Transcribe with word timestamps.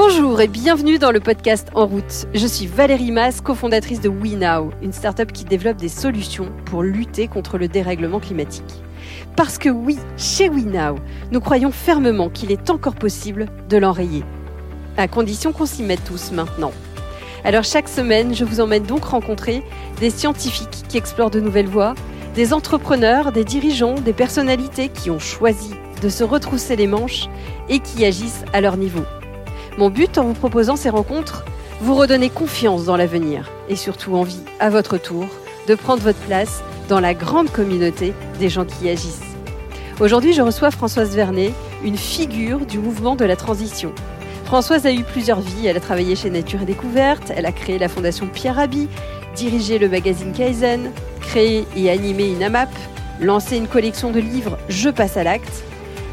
Bonjour 0.00 0.40
et 0.40 0.46
bienvenue 0.46 1.00
dans 1.00 1.10
le 1.10 1.18
podcast 1.18 1.70
En 1.74 1.84
route. 1.84 2.28
Je 2.32 2.46
suis 2.46 2.68
Valérie 2.68 3.10
Mas, 3.10 3.40
cofondatrice 3.40 4.00
de 4.00 4.08
WeNow, 4.08 4.70
une 4.80 4.92
startup 4.92 5.32
qui 5.32 5.44
développe 5.44 5.78
des 5.78 5.88
solutions 5.88 6.52
pour 6.66 6.84
lutter 6.84 7.26
contre 7.26 7.58
le 7.58 7.66
dérèglement 7.66 8.20
climatique. 8.20 8.84
Parce 9.34 9.58
que 9.58 9.68
oui, 9.68 9.98
chez 10.16 10.48
WeNow, 10.48 11.00
nous 11.32 11.40
croyons 11.40 11.72
fermement 11.72 12.28
qu'il 12.28 12.52
est 12.52 12.70
encore 12.70 12.94
possible 12.94 13.46
de 13.68 13.76
l'enrayer. 13.76 14.22
À 14.96 15.08
condition 15.08 15.52
qu'on 15.52 15.66
s'y 15.66 15.82
mette 15.82 16.04
tous 16.04 16.30
maintenant. 16.30 16.70
Alors 17.42 17.64
chaque 17.64 17.88
semaine, 17.88 18.36
je 18.36 18.44
vous 18.44 18.60
emmène 18.60 18.84
donc 18.84 19.02
rencontrer 19.02 19.64
des 19.98 20.10
scientifiques 20.10 20.84
qui 20.88 20.96
explorent 20.96 21.30
de 21.30 21.40
nouvelles 21.40 21.66
voies, 21.66 21.96
des 22.36 22.52
entrepreneurs, 22.52 23.32
des 23.32 23.42
dirigeants, 23.42 23.96
des 23.96 24.12
personnalités 24.12 24.90
qui 24.90 25.10
ont 25.10 25.18
choisi 25.18 25.72
de 26.00 26.08
se 26.08 26.22
retrousser 26.22 26.76
les 26.76 26.86
manches 26.86 27.28
et 27.68 27.80
qui 27.80 28.04
agissent 28.04 28.44
à 28.52 28.60
leur 28.60 28.76
niveau. 28.76 29.02
Mon 29.78 29.90
but 29.90 30.18
en 30.18 30.24
vous 30.24 30.34
proposant 30.34 30.74
ces 30.74 30.90
rencontres, 30.90 31.44
vous 31.80 31.94
redonner 31.94 32.30
confiance 32.30 32.84
dans 32.84 32.96
l'avenir 32.96 33.48
et 33.68 33.76
surtout 33.76 34.16
envie, 34.16 34.42
à 34.58 34.70
votre 34.70 34.98
tour, 34.98 35.26
de 35.68 35.76
prendre 35.76 36.02
votre 36.02 36.18
place 36.18 36.64
dans 36.88 36.98
la 36.98 37.14
grande 37.14 37.48
communauté 37.52 38.12
des 38.40 38.48
gens 38.48 38.64
qui 38.64 38.88
agissent. 38.88 39.36
Aujourd'hui, 40.00 40.32
je 40.32 40.42
reçois 40.42 40.72
Françoise 40.72 41.14
Vernet, 41.14 41.52
une 41.84 41.96
figure 41.96 42.66
du 42.66 42.80
mouvement 42.80 43.14
de 43.14 43.24
la 43.24 43.36
transition. 43.36 43.92
Françoise 44.46 44.84
a 44.84 44.92
eu 44.92 45.04
plusieurs 45.04 45.40
vies. 45.40 45.68
Elle 45.68 45.76
a 45.76 45.80
travaillé 45.80 46.16
chez 46.16 46.28
Nature 46.28 46.62
et 46.62 46.66
Découverte, 46.66 47.32
elle 47.36 47.46
a 47.46 47.52
créé 47.52 47.78
la 47.78 47.88
fondation 47.88 48.26
Pierre 48.26 48.56
Rabhi, 48.56 48.88
dirigé 49.36 49.78
le 49.78 49.88
magazine 49.88 50.32
Kaizen, 50.32 50.90
créé 51.20 51.68
et 51.76 51.88
animé 51.88 52.32
une 52.32 52.42
AMAP, 52.42 52.70
lancé 53.20 53.56
une 53.56 53.68
collection 53.68 54.10
de 54.10 54.18
livres 54.18 54.58
Je 54.68 54.90
passe 54.90 55.16
à 55.16 55.22
l'acte, 55.22 55.62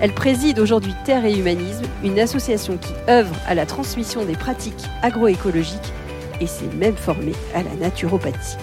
elle 0.02 0.14
préside 0.14 0.60
aujourd'hui 0.60 0.94
Terre 1.06 1.26
et 1.26 1.38
Humanisme, 1.38 1.86
une 2.04 2.20
association 2.20 2.78
qui 2.78 2.94
œuvre 3.10 3.36
à 3.48 3.56
la 3.56 3.66
transmission 3.66 4.26
des 4.26 4.36
pratiques 4.36 4.84
agroécologiques 5.02 5.94
et 6.42 6.48
s'est 6.48 6.70
même 6.78 6.98
formée 6.98 7.36
à 7.54 7.64
la 7.64 7.74
naturopathie. 7.76 8.58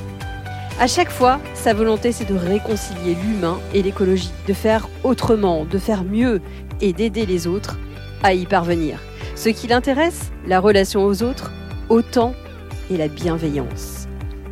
À 0.79 0.87
chaque 0.87 1.11
fois, 1.11 1.41
sa 1.55 1.73
volonté 1.75 2.13
c'est 2.13 2.29
de 2.29 2.35
réconcilier 2.35 3.17
l'humain 3.25 3.59
et 3.73 3.83
l'écologie, 3.83 4.33
de 4.47 4.53
faire 4.53 4.89
autrement, 5.05 5.65
de 5.65 5.79
faire 5.79 6.05
mieux 6.05 6.41
et 6.81 6.93
d'aider 6.93 7.25
les 7.25 7.47
autres 7.47 7.79
à 8.23 8.35
y 8.35 8.45
parvenir. 8.45 8.99
Ce 9.35 9.49
qui 9.49 9.67
l'intéresse, 9.67 10.31
la 10.47 10.61
relation 10.61 11.05
aux 11.05 11.23
autres, 11.23 11.51
au 11.89 12.03
temps 12.03 12.35
et 12.91 12.97
la 12.97 13.09
bienveillance. 13.09 14.07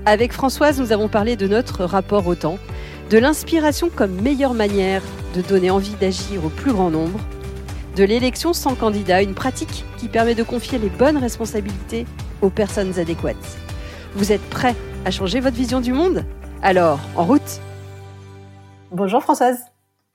Avec 0.06 0.32
Françoise, 0.32 0.80
nous 0.80 0.92
avons 0.92 1.08
parlé 1.08 1.36
de 1.36 1.46
notre 1.46 1.84
rapport 1.84 2.26
au 2.26 2.34
temps, 2.34 2.58
de 3.10 3.18
l'inspiration 3.18 3.90
comme 3.94 4.20
meilleure 4.22 4.54
manière 4.54 5.02
de 5.34 5.42
donner 5.42 5.70
envie 5.70 5.94
d'agir 6.00 6.44
au 6.44 6.48
plus 6.48 6.72
grand 6.72 6.90
nombre, 6.90 7.20
de 7.96 8.04
l'élection 8.04 8.52
sans 8.52 8.74
candidat, 8.74 9.22
une 9.22 9.34
pratique 9.34 9.84
qui 9.98 10.08
permet 10.08 10.34
de 10.34 10.42
confier 10.42 10.78
les 10.78 10.88
bonnes 10.88 11.18
responsabilités 11.18 12.06
aux 12.42 12.50
personnes 12.50 12.98
adéquates. 12.98 13.58
Vous 14.14 14.32
êtes 14.32 14.48
prêt 14.50 14.74
à 15.04 15.10
changer 15.10 15.40
votre 15.40 15.56
vision 15.56 15.80
du 15.80 15.92
monde? 15.92 16.24
Alors, 16.62 17.00
en 17.16 17.24
route 17.24 17.60
Bonjour 18.92 19.22
Françoise. 19.22 19.64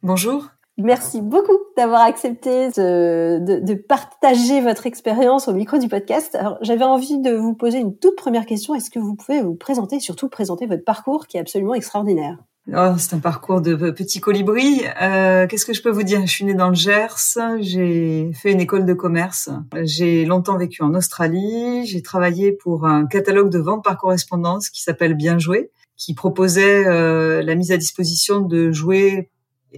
Bonjour. 0.03 0.49
Merci 0.77 1.21
beaucoup 1.21 1.57
d'avoir 1.77 2.01
accepté 2.01 2.69
de, 2.71 3.39
de, 3.39 3.73
partager 3.75 4.59
votre 4.59 4.85
expérience 4.85 5.47
au 5.47 5.53
micro 5.53 5.77
du 5.77 5.87
podcast. 5.87 6.35
Alors, 6.35 6.57
j'avais 6.61 6.83
envie 6.83 7.17
de 7.19 7.31
vous 7.31 7.53
poser 7.53 7.79
une 7.79 7.97
toute 7.97 8.17
première 8.17 8.45
question. 8.45 8.75
Est-ce 8.75 8.89
que 8.89 8.99
vous 8.99 9.15
pouvez 9.15 9.41
vous 9.41 9.55
présenter, 9.55 10.01
surtout 10.01 10.27
présenter 10.27 10.65
votre 10.65 10.83
parcours 10.83 11.27
qui 11.27 11.37
est 11.37 11.39
absolument 11.39 11.73
extraordinaire? 11.73 12.37
Oh, 12.73 12.95
c'est 12.97 13.13
un 13.13 13.19
parcours 13.19 13.61
de 13.61 13.91
petit 13.91 14.19
colibri. 14.19 14.81
Euh, 14.99 15.45
Qu'est-ce 15.45 15.67
que 15.67 15.73
je 15.73 15.83
peux 15.83 15.91
vous 15.91 16.01
dire? 16.01 16.21
Je 16.21 16.31
suis 16.31 16.45
née 16.45 16.55
dans 16.55 16.69
le 16.69 16.75
Gers, 16.75 17.37
j'ai 17.59 18.31
fait 18.33 18.51
une 18.51 18.59
école 18.59 18.85
de 18.85 18.93
commerce, 18.95 19.51
j'ai 19.83 20.25
longtemps 20.25 20.57
vécu 20.57 20.81
en 20.81 20.95
Australie, 20.95 21.85
j'ai 21.85 22.01
travaillé 22.01 22.51
pour 22.51 22.87
un 22.87 23.05
catalogue 23.05 23.51
de 23.51 23.59
vente 23.59 23.83
par 23.83 23.97
correspondance 23.97 24.69
qui 24.69 24.81
s'appelle 24.81 25.13
Bien 25.13 25.37
Jouer, 25.37 25.69
qui 25.95 26.15
proposait 26.15 26.87
euh, 26.87 27.43
la 27.43 27.53
mise 27.53 27.71
à 27.71 27.77
disposition 27.77 28.41
de 28.41 28.71
jouets 28.71 29.29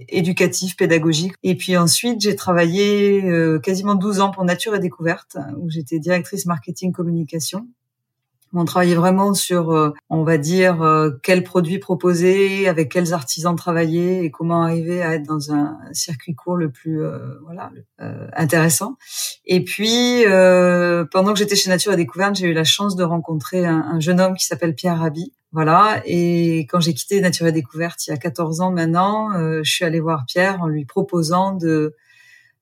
éducatifs, 0.08 0.74
pédagogiques. 0.74 1.34
Et 1.42 1.56
puis 1.56 1.76
ensuite, 1.76 2.22
j'ai 2.22 2.36
travaillé 2.36 3.22
euh, 3.24 3.58
quasiment 3.58 3.96
12 3.96 4.20
ans 4.20 4.30
pour 4.30 4.44
Nature 4.44 4.74
et 4.74 4.80
Découverte, 4.80 5.36
où 5.58 5.68
j'étais 5.68 5.98
directrice 5.98 6.46
marketing 6.46 6.92
communication. 6.92 7.66
On 8.54 8.64
travaillait 8.64 8.94
vraiment 8.94 9.34
sur, 9.34 9.72
euh, 9.72 9.92
on 10.08 10.22
va 10.22 10.38
dire, 10.38 10.82
euh, 10.82 11.10
quels 11.22 11.44
produits 11.44 11.78
proposer, 11.78 12.66
avec 12.66 12.90
quels 12.90 13.12
artisans 13.12 13.54
travailler 13.56 14.24
et 14.24 14.30
comment 14.30 14.62
arriver 14.62 15.02
à 15.02 15.14
être 15.14 15.26
dans 15.26 15.52
un 15.52 15.76
circuit 15.92 16.34
court 16.34 16.56
le 16.56 16.70
plus, 16.70 17.02
euh, 17.02 17.18
voilà, 17.44 17.70
intéressant. 18.34 18.96
Et 19.44 19.64
puis, 19.64 20.24
pendant 21.10 21.32
que 21.32 21.38
j'étais 21.38 21.56
chez 21.56 21.70
Nature 21.70 21.92
et 21.92 21.96
Découverte, 21.96 22.36
j'ai 22.36 22.48
eu 22.48 22.54
la 22.54 22.64
chance 22.64 22.96
de 22.96 23.04
rencontrer 23.04 23.66
un, 23.66 23.84
un 23.92 24.00
jeune 24.00 24.20
homme 24.20 24.34
qui 24.34 24.46
s'appelle 24.46 24.74
Pierre 24.74 24.98
Rabhi. 24.98 25.32
Voilà. 25.52 26.02
Et 26.04 26.66
quand 26.70 26.80
j'ai 26.80 26.94
quitté 26.94 27.20
Nature 27.20 27.46
et 27.46 27.52
Découverte 27.52 28.06
il 28.06 28.10
y 28.10 28.12
a 28.12 28.18
14 28.18 28.60
ans 28.60 28.70
maintenant, 28.70 29.30
je 29.62 29.70
suis 29.70 29.84
allée 29.84 30.00
voir 30.00 30.24
Pierre 30.26 30.60
en 30.62 30.66
lui 30.66 30.84
proposant 30.84 31.52
de 31.52 31.94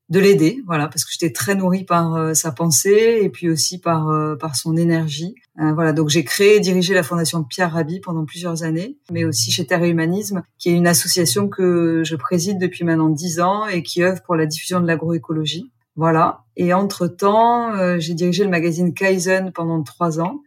de 0.08 0.20
l'aider, 0.20 0.62
voilà, 0.66 0.86
parce 0.86 1.04
que 1.04 1.10
j'étais 1.12 1.32
très 1.32 1.56
nourrie 1.56 1.84
par 1.84 2.14
euh, 2.14 2.32
sa 2.32 2.52
pensée 2.52 3.18
et 3.22 3.28
puis 3.28 3.50
aussi 3.50 3.80
par 3.80 4.08
euh, 4.08 4.36
par 4.36 4.54
son 4.54 4.76
énergie. 4.76 5.34
Euh, 5.60 5.72
voilà, 5.72 5.92
donc 5.92 6.10
j'ai 6.10 6.22
créé 6.22 6.56
et 6.56 6.60
dirigé 6.60 6.94
la 6.94 7.02
fondation 7.02 7.42
Pierre 7.42 7.72
Rabhi 7.72 8.00
pendant 8.00 8.24
plusieurs 8.24 8.62
années, 8.62 8.98
mais 9.10 9.24
aussi 9.24 9.50
chez 9.50 9.66
Terre 9.66 9.82
Humanisme, 9.82 10.42
qui 10.58 10.70
est 10.70 10.74
une 10.74 10.86
association 10.86 11.48
que 11.48 12.02
je 12.04 12.14
préside 12.14 12.58
depuis 12.58 12.84
maintenant 12.84 13.08
dix 13.08 13.40
ans 13.40 13.66
et 13.66 13.82
qui 13.82 14.02
œuvre 14.04 14.22
pour 14.22 14.36
la 14.36 14.46
diffusion 14.46 14.80
de 14.80 14.86
l'agroécologie. 14.86 15.72
Voilà. 15.96 16.44
Et 16.56 16.72
entre 16.74 17.06
temps, 17.06 17.98
j'ai 17.98 18.12
dirigé 18.12 18.44
le 18.44 18.50
magazine 18.50 18.92
Kaizen 18.92 19.50
pendant 19.50 19.82
trois 19.82 20.20
ans 20.20 20.42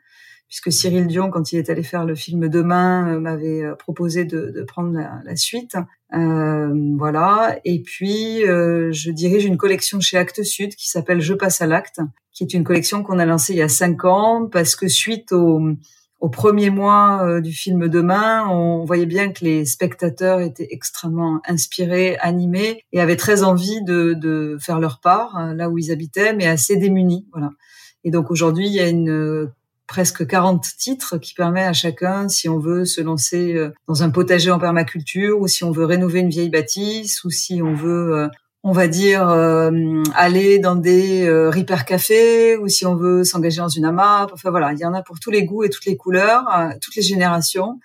puisque 0.50 0.72
Cyril 0.72 1.08
Dion, 1.08 1.30
quand 1.30 1.52
il 1.52 1.60
est 1.60 1.70
allé 1.70 1.84
faire 1.84 2.06
le 2.06 2.16
film 2.16 2.50
Demain, 2.50 3.08
euh, 3.08 3.20
m'avait 3.20 3.64
euh, 3.64 3.76
proposé 3.76 4.26
de, 4.26 4.50
de 4.50 4.64
prendre 4.64 4.92
la 4.92 5.36
suite. 5.36 5.78
Euh, 6.14 6.74
voilà. 6.98 7.60
Et 7.66 7.82
puis, 7.82 8.44
euh, 8.48 8.92
je 8.92 9.12
dirige 9.12 9.46
une 9.46 9.58
collection 9.58 10.00
chez 10.00 10.18
Actes 10.18 10.44
Sud 10.44 10.76
qui 10.76 10.90
s'appelle 10.90 11.22
Je 11.22 11.34
passe 11.34 11.62
à 11.62 11.68
l'acte, 11.68 12.00
qui 12.34 12.44
est 12.44 12.54
une 12.54 12.64
collection 12.64 13.04
qu'on 13.04 13.20
a 13.20 13.26
lancée 13.26 13.54
il 13.54 13.60
y 13.60 13.62
a 13.62 13.70
cinq 13.70 14.06
ans 14.06 14.48
parce 14.52 14.76
que 14.76 14.88
suite 14.88 15.32
au, 15.32 15.62
au 16.20 16.30
premier 16.30 16.70
mois 16.70 17.42
du 17.42 17.52
film 17.52 17.88
Demain, 17.90 18.48
on 18.50 18.86
voyait 18.86 19.06
bien 19.06 19.32
que 19.32 19.46
les 19.46 19.66
spectateurs 19.66 20.40
étaient 20.40 20.70
extrêmement 20.72 21.42
inspirés, 21.48 22.18
animés 22.18 22.84
et 22.92 23.02
avaient 23.02 23.16
très 23.16 23.44
envie 23.44 23.84
de, 23.84 24.14
de 24.14 24.58
faire 24.60 24.80
leur 24.80 25.00
part 25.02 25.54
là 25.54 25.70
où 25.70 25.78
ils 25.78 25.92
habitaient, 25.92 26.34
mais 26.34 26.48
assez 26.48 26.78
démunis. 26.78 27.28
Voilà. 27.32 27.52
Et 28.04 28.12
donc 28.12 28.32
aujourd'hui, 28.32 28.68
il 28.68 28.74
y 28.74 28.80
a 28.80 28.88
une 28.88 29.52
presque 29.90 30.28
40 30.28 30.64
titres 30.78 31.18
qui 31.18 31.34
permet 31.34 31.64
à 31.64 31.74
chacun, 31.74 32.30
si 32.30 32.48
on 32.48 32.60
veut 32.60 32.86
se 32.86 33.02
lancer 33.02 33.56
euh, 33.56 33.74
dans 33.88 34.04
un 34.04 34.12
potager 34.12 34.52
en 34.52 34.60
permaculture, 34.60 35.42
ou 35.42 35.48
si 35.48 35.64
on 35.64 35.72
veut 35.72 35.84
rénover 35.84 36.20
une 36.20 36.30
vieille 36.30 36.52
bâtisse, 36.52 37.24
ou 37.24 37.32
si 37.32 37.62
on 37.64 37.74
veut, 37.74 38.16
euh, 38.16 38.28
on 38.62 38.72
va 38.72 38.88
dire, 38.88 39.28
euh, 39.28 39.72
aller 40.14 40.60
dans 40.60 40.76
des 40.76 41.26
euh, 41.26 41.50
Repair 41.50 41.86
Café, 41.86 42.56
ou 42.56 42.68
si 42.68 42.86
on 42.86 42.96
veut 42.96 43.24
s'engager 43.24 43.58
dans 43.58 43.68
une 43.68 43.84
AMAP. 43.84 44.30
Enfin 44.32 44.52
voilà, 44.52 44.74
il 44.74 44.80
y 44.80 44.86
en 44.86 44.94
a 44.94 45.02
pour 45.02 45.20
tous 45.20 45.32
les 45.32 45.44
goûts 45.44 45.64
et 45.64 45.72
toutes 45.72 45.86
les 45.86 45.98
couleurs, 45.98 46.46
toutes 46.82 46.96
les 46.96 47.02
générations, 47.02 47.80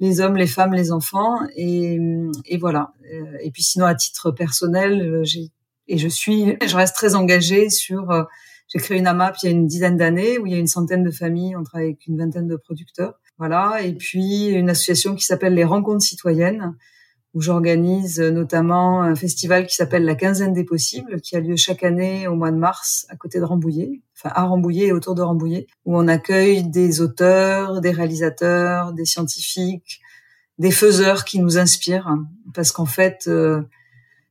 les 0.00 0.22
hommes, 0.22 0.36
les 0.36 0.46
femmes, 0.46 0.72
les 0.72 0.92
enfants, 0.92 1.40
et, 1.56 1.98
et 2.46 2.56
voilà. 2.56 2.94
Et 3.42 3.50
puis 3.50 3.62
sinon, 3.62 3.84
à 3.84 3.94
titre 3.94 4.30
personnel, 4.30 5.20
j'ai 5.24 5.50
et 5.92 5.98
je 5.98 6.06
suis, 6.06 6.56
je 6.64 6.76
reste 6.76 6.94
très 6.94 7.16
engagée 7.16 7.68
sur 7.68 8.12
j'ai 8.70 8.78
créé 8.78 8.98
une 8.98 9.06
AMAP 9.06 9.36
il 9.42 9.46
y 9.46 9.48
a 9.48 9.52
une 9.52 9.66
dizaine 9.66 9.96
d'années 9.96 10.38
où 10.38 10.46
il 10.46 10.52
y 10.52 10.54
a 10.54 10.58
une 10.58 10.68
centaine 10.68 11.02
de 11.02 11.10
familles, 11.10 11.56
on 11.56 11.64
travaille 11.64 11.88
avec 11.88 12.06
une 12.06 12.16
vingtaine 12.16 12.46
de 12.46 12.56
producteurs. 12.56 13.20
Voilà. 13.36 13.82
Et 13.82 13.94
puis 13.94 14.48
une 14.48 14.70
association 14.70 15.14
qui 15.14 15.24
s'appelle 15.24 15.54
les 15.54 15.64
Rencontres 15.64 16.04
citoyennes 16.04 16.76
où 17.32 17.40
j'organise 17.40 18.20
notamment 18.20 19.02
un 19.02 19.14
festival 19.14 19.66
qui 19.66 19.76
s'appelle 19.76 20.04
la 20.04 20.16
quinzaine 20.16 20.52
des 20.52 20.64
possibles, 20.64 21.20
qui 21.20 21.36
a 21.36 21.40
lieu 21.40 21.56
chaque 21.56 21.84
année 21.84 22.26
au 22.26 22.34
mois 22.34 22.50
de 22.50 22.56
mars 22.56 23.06
à 23.08 23.16
côté 23.16 23.38
de 23.38 23.44
Rambouillet, 23.44 24.02
enfin 24.16 24.32
à 24.34 24.44
Rambouillet 24.44 24.86
et 24.86 24.92
autour 24.92 25.14
de 25.14 25.22
Rambouillet, 25.22 25.68
où 25.84 25.96
on 25.96 26.08
accueille 26.08 26.64
des 26.64 27.00
auteurs, 27.00 27.80
des 27.80 27.92
réalisateurs, 27.92 28.92
des 28.92 29.04
scientifiques, 29.04 30.00
des 30.58 30.72
faiseurs 30.72 31.24
qui 31.24 31.38
nous 31.38 31.56
inspirent, 31.56 32.16
parce 32.52 32.72
qu'en 32.72 32.86
fait, 32.86 33.24
euh, 33.28 33.62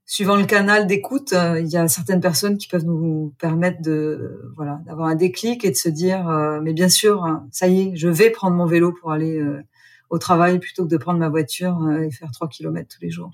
suivant 0.10 0.36
le 0.36 0.46
canal 0.46 0.88
d'écoute, 0.88 1.34
euh, 1.34 1.62
il 1.62 1.68
y 1.68 1.78
a 1.78 1.88
certaines 1.88 2.20
personnes 2.20 2.58
qui 2.58 2.68
peuvent 2.68 2.84
nous 2.84 3.32
permettre 3.38 3.80
de 3.84 4.52
voilà 4.58 4.80
d'avoir 4.88 5.08
un 5.08 5.14
déclic 5.14 5.64
et 5.64 5.70
de 5.70 5.76
se 5.76 5.88
dire 5.88 6.28
euh, 6.28 6.60
mais 6.64 6.74
bien 6.74 6.90
sûr 6.90 7.24
ça 7.52 7.68
y 7.68 7.82
est 7.82 7.96
je 7.96 8.10
vais 8.10 8.32
prendre 8.32 8.56
mon 8.56 8.66
vélo 8.66 8.92
pour 8.92 9.12
aller 9.12 9.38
euh, 9.38 9.62
au 10.10 10.18
travail 10.18 10.58
plutôt 10.58 10.84
que 10.86 10.90
de 10.90 10.98
prendre 10.98 11.20
ma 11.20 11.30
voiture 11.30 11.78
et 12.02 12.10
faire 12.10 12.32
trois 12.32 12.48
kilomètres 12.50 12.96
tous 12.96 13.04
les 13.04 13.12
jours. 13.12 13.30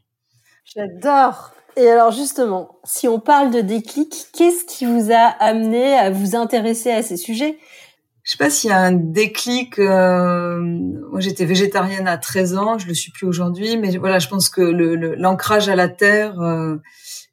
J'adore. 0.65 1.53
Et 1.77 1.89
alors 1.89 2.11
justement, 2.11 2.79
si 2.83 3.07
on 3.07 3.21
parle 3.21 3.51
de 3.51 3.61
déclic, 3.61 4.27
qu'est-ce 4.33 4.65
qui 4.65 4.85
vous 4.85 5.13
a 5.13 5.27
amené 5.39 5.97
à 5.97 6.09
vous 6.09 6.35
intéresser 6.35 6.91
à 6.91 7.01
ces 7.01 7.15
sujets? 7.15 7.57
Je 8.25 8.31
sais 8.31 8.37
pas 8.37 8.49
s'il 8.49 8.71
y 8.71 8.73
a 8.73 8.79
un 8.79 8.91
déclic. 8.91 9.77
Euh, 9.77 10.59
moi, 10.59 11.19
j'étais 11.19 11.45
végétarienne 11.45 12.07
à 12.07 12.17
13 12.17 12.57
ans, 12.57 12.79
je 12.79 12.87
le 12.87 12.95
suis 12.95 13.11
plus 13.11 13.27
aujourd'hui, 13.27 13.77
mais 13.77 13.95
voilà, 13.97 14.17
je 14.17 14.27
pense 14.27 14.49
que 14.49 14.61
l'ancrage 14.61 15.67
le, 15.67 15.73
à 15.73 15.75
la 15.75 15.89
terre 15.89 16.41
euh, 16.41 16.77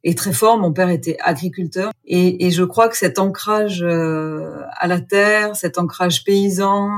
est 0.05 0.19
très 0.19 0.35
fort. 0.35 0.59
Mon 0.59 0.75
père 0.75 0.91
était 0.91 1.17
agriculteur 1.23 1.93
et, 2.05 2.44
et 2.44 2.50
je 2.50 2.62
crois 2.62 2.91
que 2.91 2.99
cet 2.99 3.19
ancrage 3.19 3.83
à 3.83 4.87
la 4.87 5.00
terre, 5.00 5.56
cet 5.56 5.79
ancrage 5.79 6.25
paysan, 6.25 6.91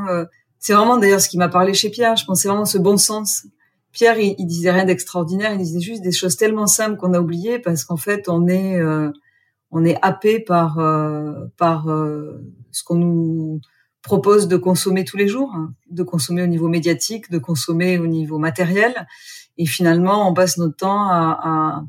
c'est 0.58 0.73
vraiment 0.73 0.96
d'ailleurs 0.96 1.20
ce 1.20 1.29
qui 1.29 1.38
m'a 1.38 1.49
parlé 1.49 1.73
chez 1.73 1.88
Pierre. 1.88 2.17
Je 2.17 2.25
pensais 2.25 2.49
vraiment 2.49 2.64
ce 2.64 2.79
bon 2.79 2.96
sens. 2.96 3.46
Pierre, 3.93 4.19
il, 4.19 4.35
il 4.38 4.46
disait 4.46 4.73
rien 4.73 4.87
d'extraordinaire, 4.87 5.52
il 5.52 5.58
disait 5.58 5.79
juste 5.79 6.02
des 6.02 6.11
choses 6.11 6.37
tellement 6.37 6.67
simples 6.67 6.96
qu'on 6.96 7.14
a 7.14 7.20
oubliées 7.20 7.61
parce 7.61 7.85
qu'en 7.85 7.96
fait, 7.96 8.29
on 8.29 8.49
est 8.49 8.82
on 9.70 9.85
est 9.85 9.99
happé 10.02 10.41
par 10.41 10.81
par 11.56 11.87
ce 12.73 12.82
qu'on 12.82 12.96
nous 12.96 13.61
propose 14.05 14.47
de 14.47 14.56
consommer 14.56 15.05
tous 15.05 15.17
les 15.17 15.27
jours, 15.27 15.53
de 15.91 16.03
consommer 16.05 16.43
au 16.43 16.47
niveau 16.47 16.69
médiatique, 16.69 17.31
de 17.31 17.39
consommer 17.39 17.99
au 17.99 18.06
niveau 18.06 18.39
matériel, 18.39 19.06
et 19.59 19.67
finalement 19.67 20.29
on 20.29 20.35
passe 20.35 20.59
notre 20.59 20.77
temps 20.77 21.09
à, 21.09 21.41
à 21.43 21.85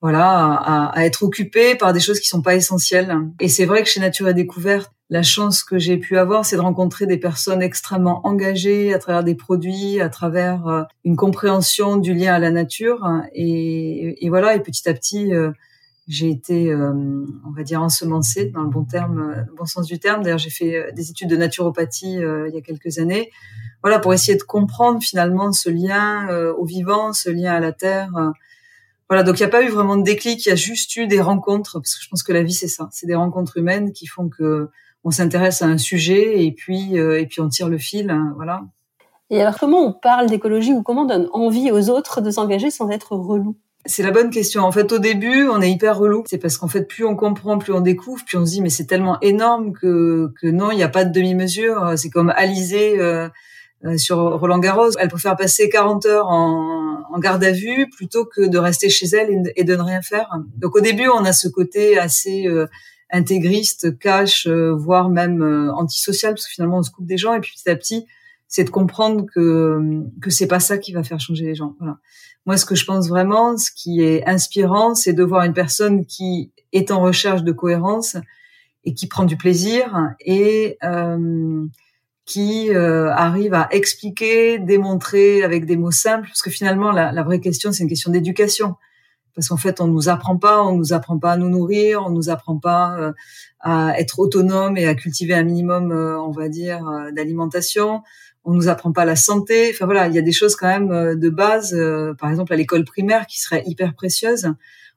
voilà 0.00 0.28
à, 0.28 0.98
à, 0.98 1.04
être 1.04 1.22
occupé 1.22 1.74
par 1.74 1.92
des 1.92 2.00
choses 2.00 2.20
qui 2.20 2.28
sont 2.28 2.42
pas 2.42 2.54
essentielles. 2.54 3.16
Et 3.40 3.48
c'est 3.48 3.64
vrai 3.64 3.82
que 3.82 3.88
chez 3.88 4.00
Nature 4.00 4.28
et 4.28 4.34
Découverte, 4.34 4.92
la 5.10 5.22
chance 5.22 5.64
que 5.64 5.78
j'ai 5.78 5.96
pu 5.96 6.18
avoir, 6.18 6.44
c'est 6.44 6.56
de 6.56 6.60
rencontrer 6.60 7.06
des 7.06 7.16
personnes 7.16 7.62
extrêmement 7.62 8.20
engagées 8.26 8.92
à 8.92 8.98
travers 8.98 9.24
des 9.24 9.34
produits, 9.34 10.00
à 10.00 10.08
travers 10.08 10.66
euh, 10.66 10.82
une 11.04 11.16
compréhension 11.16 11.96
du 11.96 12.14
lien 12.14 12.34
à 12.34 12.38
la 12.38 12.50
nature. 12.50 13.08
Et, 13.32 14.24
et 14.24 14.28
voilà, 14.28 14.54
et 14.54 14.60
petit 14.60 14.88
à 14.88 14.94
petit, 14.94 15.32
euh, 15.32 15.50
j'ai 16.08 16.30
été, 16.30 16.70
euh, 16.70 16.92
on 17.46 17.50
va 17.50 17.62
dire, 17.62 17.82
ensemencée 17.82 18.46
dans 18.46 18.62
le 18.62 18.70
bon 18.70 18.84
terme, 18.84 19.34
euh, 19.36 19.42
bon 19.56 19.66
sens 19.66 19.86
du 19.86 19.98
terme. 19.98 20.22
D'ailleurs, 20.22 20.38
j'ai 20.38 20.50
fait 20.50 20.74
euh, 20.74 20.90
des 20.92 21.10
études 21.10 21.28
de 21.28 21.36
naturopathie 21.36 22.14
il 22.14 22.50
y 22.54 22.56
a 22.56 22.62
quelques 22.62 22.98
années. 22.98 23.30
Voilà, 23.82 23.98
pour 23.98 24.14
essayer 24.14 24.36
de 24.36 24.42
comprendre 24.42 25.00
finalement 25.02 25.52
ce 25.52 25.68
lien 25.68 26.28
au 26.58 26.64
vivant, 26.64 27.12
ce 27.12 27.30
lien 27.30 27.52
à 27.52 27.60
la 27.60 27.70
terre. 27.72 28.10
voilà, 29.08 29.22
donc 29.22 29.38
il 29.38 29.42
n'y 29.42 29.46
a 29.46 29.50
pas 29.50 29.62
eu 29.62 29.68
vraiment 29.68 29.96
de 29.96 30.02
déclic, 30.02 30.44
il 30.46 30.48
y 30.48 30.52
a 30.52 30.56
juste 30.56 30.96
eu 30.96 31.06
des 31.06 31.20
rencontres, 31.20 31.78
parce 31.78 31.94
que 31.94 32.02
je 32.02 32.08
pense 32.08 32.24
que 32.24 32.32
la 32.32 32.42
vie 32.42 32.54
c'est 32.54 32.66
ça, 32.66 32.88
c'est 32.90 33.06
des 33.06 33.14
rencontres 33.14 33.56
humaines 33.56 33.92
qui 33.92 34.06
font 34.06 34.28
que 34.28 34.68
on 35.04 35.12
s'intéresse 35.12 35.62
à 35.62 35.66
un 35.66 35.78
sujet 35.78 36.44
et 36.44 36.50
puis 36.50 36.96
et 36.96 37.26
puis 37.26 37.40
on 37.40 37.48
tire 37.48 37.68
le 37.68 37.78
fil, 37.78 38.10
hein, 38.10 38.32
voilà. 38.34 38.62
Et 39.30 39.40
alors 39.40 39.56
comment 39.58 39.86
on 39.86 39.92
parle 39.92 40.28
d'écologie 40.28 40.72
ou 40.72 40.82
comment 40.82 41.02
on 41.02 41.06
donne 41.06 41.28
envie 41.32 41.70
aux 41.70 41.88
autres 41.88 42.20
de 42.20 42.32
s'engager 42.32 42.72
sans 42.72 42.90
être 42.90 43.12
relou? 43.12 43.56
C'est 43.88 44.02
la 44.02 44.10
bonne 44.10 44.30
question. 44.30 44.62
En 44.62 44.70
fait, 44.70 44.92
au 44.92 44.98
début, 44.98 45.48
on 45.48 45.60
est 45.60 45.70
hyper 45.70 45.98
relou. 45.98 46.22
C'est 46.28 46.38
parce 46.38 46.58
qu'en 46.58 46.68
fait, 46.68 46.82
plus 46.82 47.04
on 47.04 47.16
comprend, 47.16 47.58
plus 47.58 47.72
on 47.72 47.80
découvre, 47.80 48.22
puis 48.24 48.36
on 48.36 48.44
se 48.44 48.52
dit, 48.52 48.60
mais 48.60 48.68
c'est 48.68 48.84
tellement 48.84 49.18
énorme 49.20 49.72
que, 49.72 50.30
que 50.40 50.46
non, 50.46 50.70
il 50.70 50.76
n'y 50.76 50.82
a 50.82 50.88
pas 50.88 51.04
de 51.04 51.12
demi-mesure. 51.12 51.94
C'est 51.96 52.10
comme 52.10 52.30
Alizé 52.36 53.00
euh, 53.00 53.28
euh, 53.84 53.96
sur 53.96 54.18
Roland 54.18 54.58
Garros. 54.58 54.90
Elle 55.00 55.08
préfère 55.08 55.36
passer 55.36 55.68
40 55.70 56.06
heures 56.06 56.28
en, 56.28 57.18
garde 57.18 57.42
à 57.42 57.50
vue 57.50 57.88
plutôt 57.90 58.24
que 58.24 58.46
de 58.46 58.58
rester 58.58 58.88
chez 58.90 59.06
elle 59.06 59.42
et 59.56 59.64
de, 59.64 59.74
ne 59.74 59.82
rien 59.82 60.02
faire. 60.02 60.30
Donc 60.56 60.76
au 60.76 60.80
début, 60.80 61.08
on 61.08 61.24
a 61.24 61.32
ce 61.32 61.48
côté 61.48 61.98
assez 61.98 62.46
euh, 62.46 62.66
intégriste, 63.10 63.98
cash, 63.98 64.46
voire 64.46 65.08
même 65.08 65.72
antisocial, 65.74 66.34
parce 66.34 66.46
que 66.46 66.52
finalement, 66.52 66.78
on 66.78 66.82
se 66.82 66.92
coupe 66.92 67.06
des 67.06 67.16
gens. 67.16 67.34
Et 67.34 67.40
puis 67.40 67.52
petit 67.56 67.70
à 67.70 67.74
petit, 67.74 68.06
c'est 68.48 68.64
de 68.64 68.70
comprendre 68.70 69.26
que 69.32 70.02
que 70.20 70.30
c'est 70.30 70.46
pas 70.46 70.60
ça 70.60 70.78
qui 70.78 70.92
va 70.92 71.02
faire 71.02 71.20
changer 71.20 71.44
les 71.44 71.54
gens. 71.54 71.74
Voilà. 71.78 71.98
Moi, 72.46 72.56
ce 72.56 72.64
que 72.64 72.74
je 72.74 72.84
pense 72.86 73.08
vraiment, 73.08 73.58
ce 73.58 73.70
qui 73.70 74.00
est 74.00 74.26
inspirant, 74.26 74.94
c'est 74.94 75.12
de 75.12 75.22
voir 75.22 75.44
une 75.44 75.52
personne 75.52 76.06
qui 76.06 76.52
est 76.72 76.90
en 76.90 77.00
recherche 77.00 77.42
de 77.42 77.52
cohérence 77.52 78.16
et 78.84 78.94
qui 78.94 79.06
prend 79.06 79.24
du 79.24 79.36
plaisir 79.36 80.14
et 80.20 80.78
euh, 80.82 81.66
qui 82.24 82.70
euh, 82.70 83.10
arrive 83.10 83.54
à 83.54 83.68
expliquer, 83.70 84.58
démontrer 84.58 85.42
avec 85.42 85.66
des 85.66 85.76
mots 85.76 85.90
simples, 85.90 86.26
parce 86.28 86.42
que 86.42 86.50
finalement, 86.50 86.90
la, 86.90 87.12
la 87.12 87.22
vraie 87.22 87.40
question, 87.40 87.72
c'est 87.72 87.82
une 87.82 87.88
question 87.88 88.10
d'éducation. 88.10 88.76
Parce 89.38 89.50
qu'en 89.50 89.56
fait, 89.56 89.80
on 89.80 89.86
nous 89.86 90.08
apprend 90.08 90.36
pas, 90.36 90.64
on 90.64 90.76
nous 90.76 90.92
apprend 90.92 91.16
pas 91.16 91.32
à 91.32 91.36
nous 91.36 91.48
nourrir, 91.48 92.02
on 92.04 92.10
nous 92.10 92.28
apprend 92.28 92.58
pas 92.58 92.98
euh, 92.98 93.12
à 93.60 93.98
être 94.00 94.18
autonome 94.18 94.76
et 94.76 94.86
à 94.86 94.96
cultiver 94.96 95.32
un 95.32 95.44
minimum, 95.44 95.92
euh, 95.92 96.20
on 96.20 96.32
va 96.32 96.48
dire, 96.48 96.84
euh, 96.88 97.12
d'alimentation 97.12 98.02
on 98.48 98.54
nous 98.54 98.68
apprend 98.68 98.92
pas 98.92 99.04
la 99.04 99.14
santé. 99.14 99.70
Enfin 99.74 99.84
voilà, 99.84 100.08
il 100.08 100.14
y 100.14 100.18
a 100.18 100.22
des 100.22 100.32
choses 100.32 100.56
quand 100.56 100.68
même 100.68 100.90
euh, 100.90 101.14
de 101.14 101.28
base, 101.28 101.74
euh, 101.74 102.14
par 102.14 102.30
exemple 102.30 102.50
à 102.54 102.56
l'école 102.56 102.82
primaire 102.84 103.26
qui 103.26 103.38
seraient 103.38 103.62
hyper 103.66 103.94
précieuses. 103.94 104.50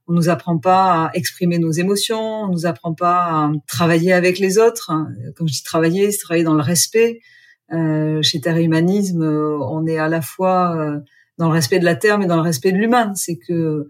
On 0.08 0.14
nous 0.14 0.30
apprend 0.30 0.58
pas 0.58 1.08
à 1.08 1.12
exprimer 1.16 1.60
nos 1.60 1.72
émotions, 1.72 2.44
on 2.44 2.48
nous 2.48 2.66
apprend 2.66 2.94
pas 2.94 3.26
à 3.26 3.52
travailler 3.68 4.14
avec 4.14 4.40
les 4.40 4.58
autres. 4.58 4.94
Quand 5.36 5.46
je 5.46 5.52
dis 5.52 5.64
travailler, 5.64 6.12
c'est 6.12 6.20
travailler 6.20 6.46
dans 6.46 6.54
le 6.54 6.62
respect. 6.62 7.20
Euh, 7.74 8.22
chez 8.22 8.40
Terre 8.40 8.58
Humanisme, 8.58 9.22
on 9.22 9.86
est 9.86 9.98
à 9.98 10.08
la 10.08 10.22
fois 10.22 10.76
dans 11.38 11.48
le 11.48 11.54
respect 11.54 11.80
de 11.80 11.86
la 11.86 11.96
terre, 11.96 12.20
mais 12.20 12.28
dans 12.28 12.38
le 12.38 12.42
respect 12.42 12.72
de 12.72 12.78
l'humain. 12.78 13.14
C'est 13.16 13.38
que 13.38 13.88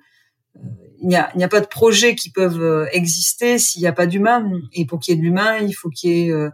il 1.02 1.08
n'y 1.08 1.16
a, 1.16 1.32
a, 1.34 1.48
pas 1.48 1.62
de 1.62 1.68
projets 1.68 2.16
qui 2.16 2.30
peuvent 2.32 2.88
exister 2.92 3.58
s'il 3.58 3.82
n'y 3.82 3.88
a 3.88 3.94
pas 3.94 4.06
d'humain. 4.06 4.52
Et 4.74 4.86
pour 4.86 5.00
qu'il 5.00 5.14
y 5.14 5.18
ait 5.18 5.20
de 5.20 5.26
l'humain, 5.26 5.58
il 5.60 5.74
faut 5.74 5.90
qu'il 5.90 6.12
y 6.12 6.30
ait 6.30 6.50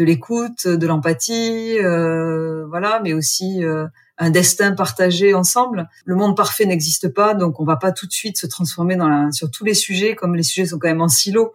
de 0.00 0.04
l'écoute, 0.06 0.66
de 0.66 0.86
l'empathie, 0.86 1.78
euh, 1.78 2.64
voilà, 2.68 3.00
mais 3.04 3.12
aussi 3.12 3.62
euh, 3.62 3.86
un 4.16 4.30
destin 4.30 4.72
partagé 4.72 5.34
ensemble. 5.34 5.90
Le 6.06 6.14
monde 6.14 6.34
parfait 6.34 6.64
n'existe 6.64 7.12
pas, 7.12 7.34
donc 7.34 7.60
on 7.60 7.64
va 7.64 7.76
pas 7.76 7.92
tout 7.92 8.06
de 8.06 8.12
suite 8.12 8.38
se 8.38 8.46
transformer 8.46 8.96
dans 8.96 9.08
la, 9.08 9.30
sur 9.30 9.50
tous 9.50 9.62
les 9.62 9.74
sujets, 9.74 10.14
comme 10.14 10.34
les 10.34 10.42
sujets 10.42 10.66
sont 10.66 10.78
quand 10.78 10.88
même 10.88 11.02
en 11.02 11.08
silo. 11.08 11.52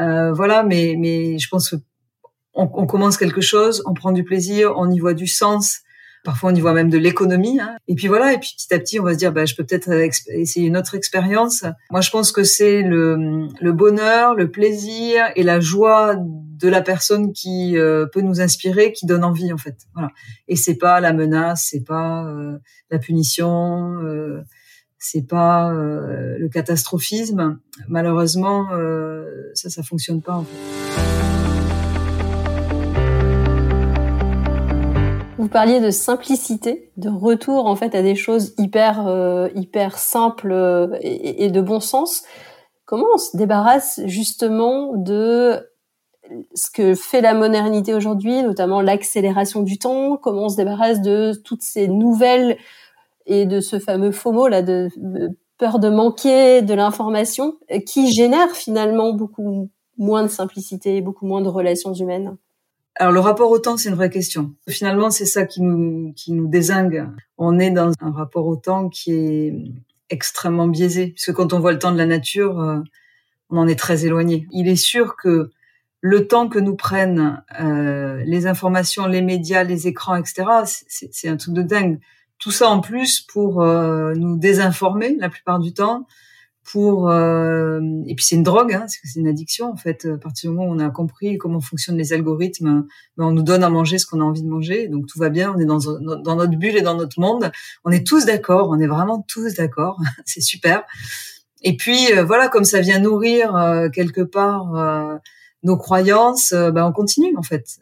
Euh, 0.00 0.32
voilà, 0.32 0.62
mais 0.62 0.94
mais 0.98 1.38
je 1.38 1.48
pense 1.50 1.68
que 1.68 1.76
on, 2.54 2.62
on, 2.72 2.86
commence 2.86 3.18
quelque 3.18 3.42
chose, 3.42 3.82
on 3.86 3.92
prend 3.92 4.12
du 4.12 4.24
plaisir, 4.24 4.72
on 4.76 4.90
y 4.90 4.98
voit 4.98 5.14
du 5.14 5.26
sens, 5.26 5.80
Parfois, 6.24 6.52
on 6.52 6.54
y 6.54 6.60
voit 6.60 6.72
même 6.72 6.88
de 6.88 6.98
l'économie. 6.98 7.58
Hein. 7.60 7.76
Et 7.88 7.96
puis 7.96 8.06
voilà. 8.06 8.32
Et 8.32 8.38
puis 8.38 8.54
petit 8.56 8.72
à 8.72 8.78
petit, 8.78 9.00
on 9.00 9.02
va 9.02 9.12
se 9.12 9.18
dire, 9.18 9.32
bah, 9.32 9.44
je 9.44 9.56
peux 9.56 9.64
peut-être 9.64 9.90
essayer 10.28 10.66
une 10.66 10.76
autre 10.76 10.94
expérience. 10.94 11.64
Moi, 11.90 12.00
je 12.00 12.10
pense 12.10 12.30
que 12.30 12.44
c'est 12.44 12.82
le, 12.82 13.48
le, 13.60 13.72
bonheur, 13.72 14.34
le 14.34 14.48
plaisir 14.50 15.24
et 15.34 15.42
la 15.42 15.58
joie 15.58 16.14
de 16.62 16.68
la 16.68 16.80
personne 16.80 17.32
qui 17.32 17.76
euh, 17.76 18.06
peut 18.06 18.20
nous 18.20 18.40
inspirer, 18.40 18.92
qui 18.92 19.06
donne 19.06 19.24
envie 19.24 19.52
en 19.52 19.58
fait. 19.58 19.76
Voilà. 19.94 20.10
Et 20.48 20.56
c'est 20.56 20.76
pas 20.76 21.00
la 21.00 21.12
menace, 21.12 21.68
c'est 21.70 21.84
pas 21.84 22.24
euh, 22.24 22.58
la 22.90 22.98
punition. 22.98 23.98
Euh, 24.02 24.42
c'est 25.04 25.26
pas 25.26 25.72
le 25.72 26.48
catastrophisme. 26.48 27.58
Malheureusement, 27.88 28.68
ça, 29.52 29.68
ça 29.68 29.82
fonctionne 29.82 30.22
pas. 30.22 30.34
En 30.34 30.44
fait. 30.44 31.02
Vous 35.42 35.48
parliez 35.48 35.80
de 35.80 35.90
simplicité, 35.90 36.92
de 36.98 37.08
retour 37.08 37.66
en 37.66 37.74
fait 37.74 37.96
à 37.96 38.02
des 38.02 38.14
choses 38.14 38.54
hyper 38.58 39.50
hyper 39.56 39.98
simples 39.98 40.52
euh, 40.52 40.96
et, 41.00 41.50
de 41.50 41.60
bon 41.60 41.80
sens. 41.80 42.22
Comment 42.84 43.06
on 43.14 43.18
se 43.18 43.36
débarrasse 43.36 44.00
justement 44.06 44.96
de 44.96 45.60
ce 46.54 46.70
que 46.70 46.94
fait 46.94 47.20
la 47.20 47.34
modernité 47.34 47.94
aujourd'hui, 47.94 48.42
notamment 48.42 48.80
l'accélération 48.80 49.62
du 49.62 49.78
temps 49.78 50.16
Comment 50.16 50.44
on 50.44 50.48
se 50.48 50.56
débarrasse 50.56 51.00
de 51.00 51.32
toutes 51.44 51.62
ces 51.62 51.88
nouvelles 51.88 52.56
et 53.26 53.46
de 53.46 53.60
ce 53.60 53.78
fameux 53.78 54.12
FOMO 54.12 54.48
là 54.48 54.62
de, 54.62 54.88
peur 55.58 55.78
de 55.78 55.88
manquer 55.88 56.62
de 56.62 56.74
l'information 56.74 57.54
qui 57.86 58.12
génère 58.12 58.50
finalement 58.50 59.12
beaucoup 59.12 59.70
moins 59.98 60.22
de 60.22 60.28
simplicité, 60.28 61.00
beaucoup 61.00 61.26
moins 61.26 61.40
de 61.40 61.48
relations 61.48 61.94
humaines 61.94 62.36
alors 62.96 63.12
le 63.12 63.20
rapport 63.20 63.50
au 63.50 63.58
temps, 63.58 63.78
c'est 63.78 63.88
une 63.88 63.94
vraie 63.94 64.10
question. 64.10 64.52
Finalement, 64.68 65.10
c'est 65.10 65.24
ça 65.24 65.46
qui 65.46 65.62
nous 65.62 66.12
qui 66.12 66.32
nous 66.32 66.46
désingue. 66.46 67.08
On 67.38 67.58
est 67.58 67.70
dans 67.70 67.90
un 68.00 68.10
rapport 68.10 68.46
au 68.46 68.56
temps 68.56 68.90
qui 68.90 69.12
est 69.12 69.54
extrêmement 70.10 70.68
biaisé, 70.68 71.08
puisque 71.08 71.32
quand 71.32 71.54
on 71.54 71.58
voit 71.58 71.72
le 71.72 71.78
temps 71.78 71.92
de 71.92 71.96
la 71.96 72.04
nature, 72.04 72.60
euh, 72.60 72.80
on 73.48 73.56
en 73.56 73.66
est 73.66 73.78
très 73.78 74.04
éloigné. 74.04 74.46
Il 74.52 74.68
est 74.68 74.76
sûr 74.76 75.16
que 75.16 75.50
le 76.02 76.26
temps 76.26 76.48
que 76.48 76.58
nous 76.58 76.74
prennent 76.74 77.42
euh, 77.60 78.22
les 78.26 78.46
informations, 78.48 79.06
les 79.06 79.22
médias, 79.22 79.62
les 79.62 79.86
écrans, 79.86 80.16
etc., 80.16 80.44
c'est 80.88 81.28
un 81.28 81.36
truc 81.36 81.54
de 81.54 81.62
dingue. 81.62 82.00
Tout 82.38 82.50
ça 82.50 82.68
en 82.68 82.80
plus 82.80 83.20
pour 83.20 83.62
euh, 83.62 84.12
nous 84.14 84.36
désinformer 84.36 85.16
la 85.18 85.28
plupart 85.28 85.60
du 85.60 85.72
temps, 85.72 86.08
pour 86.64 87.08
euh, 87.08 87.80
et 88.06 88.16
puis 88.16 88.24
c'est 88.24 88.34
une 88.34 88.42
drogue, 88.42 88.72
hein, 88.72 88.86
c'est 88.88 89.18
une 89.18 89.28
addiction 89.28 89.70
en 89.70 89.76
fait. 89.76 90.06
À 90.06 90.18
partir 90.18 90.50
du 90.50 90.56
moment 90.56 90.68
où 90.68 90.74
on 90.74 90.80
a 90.80 90.90
compris 90.90 91.38
comment 91.38 91.60
fonctionnent 91.60 91.98
les 91.98 92.12
algorithmes, 92.12 92.86
ben, 93.16 93.26
on 93.26 93.32
nous 93.32 93.42
donne 93.42 93.62
à 93.62 93.70
manger 93.70 93.98
ce 93.98 94.06
qu'on 94.06 94.20
a 94.20 94.24
envie 94.24 94.42
de 94.42 94.48
manger, 94.48 94.88
donc 94.88 95.06
tout 95.06 95.20
va 95.20 95.28
bien. 95.28 95.54
On 95.56 95.58
est 95.60 95.66
dans, 95.66 95.78
dans 95.78 96.36
notre 96.36 96.56
bulle 96.56 96.76
et 96.76 96.82
dans 96.82 96.96
notre 96.96 97.20
monde. 97.20 97.52
On 97.84 97.92
est 97.92 98.04
tous 98.04 98.26
d'accord, 98.26 98.70
on 98.70 98.80
est 98.80 98.88
vraiment 98.88 99.24
tous 99.28 99.54
d'accord. 99.54 100.00
c'est 100.24 100.40
super. 100.40 100.84
Et 101.62 101.76
puis 101.76 102.12
euh, 102.12 102.24
voilà, 102.24 102.48
comme 102.48 102.64
ça 102.64 102.80
vient 102.80 102.98
nourrir 102.98 103.54
euh, 103.54 103.88
quelque 103.88 104.22
part 104.22 104.74
euh, 104.74 105.16
nos 105.62 105.76
croyances, 105.76 106.52
ben 106.52 106.86
on 106.86 106.92
continue 106.92 107.36
en 107.36 107.42
fait. 107.42 107.78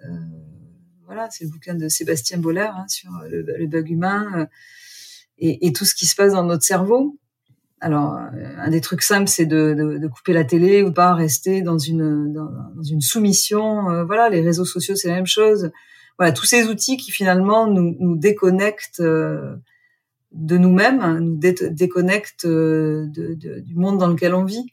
voilà, 1.06 1.28
c'est 1.30 1.44
le 1.44 1.50
bouquin 1.50 1.74
de 1.74 1.88
Sébastien 1.88 2.38
Boller 2.38 2.70
hein, 2.72 2.86
sur 2.88 3.10
le, 3.30 3.42
le, 3.42 3.66
bug 3.66 3.90
humain 3.90 4.48
et, 5.38 5.66
et 5.66 5.72
tout 5.72 5.84
ce 5.84 5.94
qui 5.94 6.06
se 6.06 6.14
passe 6.14 6.32
dans 6.32 6.44
notre 6.44 6.64
cerveau. 6.64 7.18
Alors, 7.80 8.14
euh, 8.14 8.54
un 8.58 8.68
des 8.68 8.82
trucs 8.82 9.02
simples, 9.02 9.28
c'est 9.28 9.46
de, 9.46 9.74
de, 9.76 9.98
de, 9.98 10.06
couper 10.06 10.34
la 10.34 10.44
télé 10.44 10.82
ou 10.82 10.92
pas 10.92 11.14
rester 11.14 11.62
dans 11.62 11.78
une 11.78 12.32
dans, 12.32 12.82
une 12.82 13.00
soumission. 13.00 13.90
Euh, 13.90 14.04
voilà, 14.04 14.28
les 14.28 14.42
réseaux 14.42 14.66
sociaux, 14.66 14.94
c'est 14.96 15.08
la 15.08 15.14
même 15.14 15.26
chose. 15.26 15.70
Voilà, 16.18 16.32
tous 16.32 16.44
ces 16.44 16.66
outils 16.66 16.98
qui 16.98 17.10
finalement 17.10 17.66
nous, 17.66 17.96
nous 17.98 18.16
déconnectent 18.16 19.00
euh, 19.00 19.56
de 20.32 20.58
nous-mêmes, 20.58 21.18
nous 21.20 21.38
déconnecte 21.38 22.46
de, 22.46 23.08
du 23.34 23.74
monde 23.74 23.98
dans 23.98 24.08
lequel 24.08 24.34
on 24.34 24.44
vit, 24.44 24.66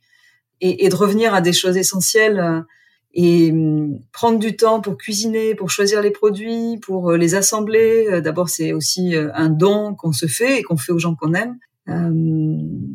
et, 0.60 0.86
et, 0.86 0.90
de 0.90 0.96
revenir 0.96 1.34
à 1.34 1.42
des 1.42 1.54
choses 1.54 1.78
essentielles 1.78 2.66
et 3.14 3.52
hum, 3.52 4.00
prendre 4.12 4.40
du 4.40 4.56
temps 4.56 4.82
pour 4.82 4.98
cuisiner, 4.98 5.56
pour 5.56 5.70
choisir 5.70 6.02
les 6.02 6.12
produits, 6.12 6.78
pour 6.82 7.14
les 7.14 7.36
assembler. 7.36 8.22
D'abord, 8.22 8.50
c'est 8.50 8.74
aussi 8.74 9.16
un 9.16 9.50
don 9.50 9.96
qu'on 9.96 10.12
se 10.12 10.28
fait 10.28 10.60
et 10.60 10.64
qu'on 10.64 10.78
fait 10.78 10.92
aux 10.92 11.00
gens 11.00 11.16
qu'on 11.16 11.34
aime. 11.34 11.58
Euh, 11.90 12.12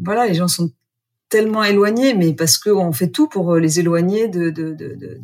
voilà, 0.04 0.26
les 0.26 0.35
gens 0.35 0.49
sont 0.49 0.71
tellement 1.28 1.64
éloignés, 1.64 2.14
mais 2.14 2.35
parce 2.35 2.59
qu'on 2.59 2.92
fait 2.92 3.09
tout 3.09 3.26
pour 3.26 3.57
les 3.57 3.81
éloigner 3.81 4.28
de, 4.28 4.50
de, 4.50 4.75
de, 4.75 4.95
de, 4.95 5.21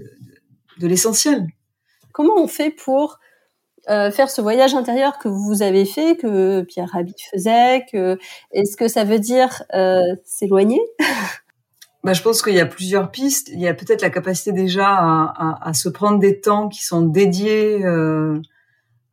de 0.79 0.87
l'essentiel. 0.87 1.47
Comment 2.13 2.43
on 2.43 2.49
fait 2.49 2.71
pour 2.71 3.19
euh, 3.91 4.11
faire 4.11 4.31
ce 4.31 4.41
voyage 4.41 4.75
intérieur 4.75 5.19
que 5.19 5.29
vous 5.29 5.63
avez 5.63 5.85
fait, 5.85 6.17
que 6.17 6.63
Pierre 6.63 6.91
Rabhi 6.93 7.15
faisait. 7.31 7.85
Est-ce 8.53 8.77
que 8.77 8.89
ça 8.89 9.05
veut 9.05 9.19
dire 9.19 9.63
euh, 9.75 10.01
s'éloigner? 10.25 10.81
Bah, 12.05 12.13
Je 12.13 12.23
pense 12.23 12.43
qu'il 12.43 12.55
y 12.55 12.61
a 12.61 12.67
plusieurs 12.67 13.11
pistes. 13.11 13.51
Il 13.53 13.61
y 13.61 13.69
a 13.69 13.75
peut-être 13.75 14.03
la 14.03 14.11
capacité 14.11 14.53
déjà 14.53 14.89
à, 14.89 15.33
à, 15.37 15.69
à, 15.69 15.75
se 15.75 15.89
prendre 15.89 16.19
des 16.19 16.41
temps 16.41 16.69
qui 16.69 16.85
sont 16.85 17.03
dédiés 17.03 17.85
euh, 17.85 18.41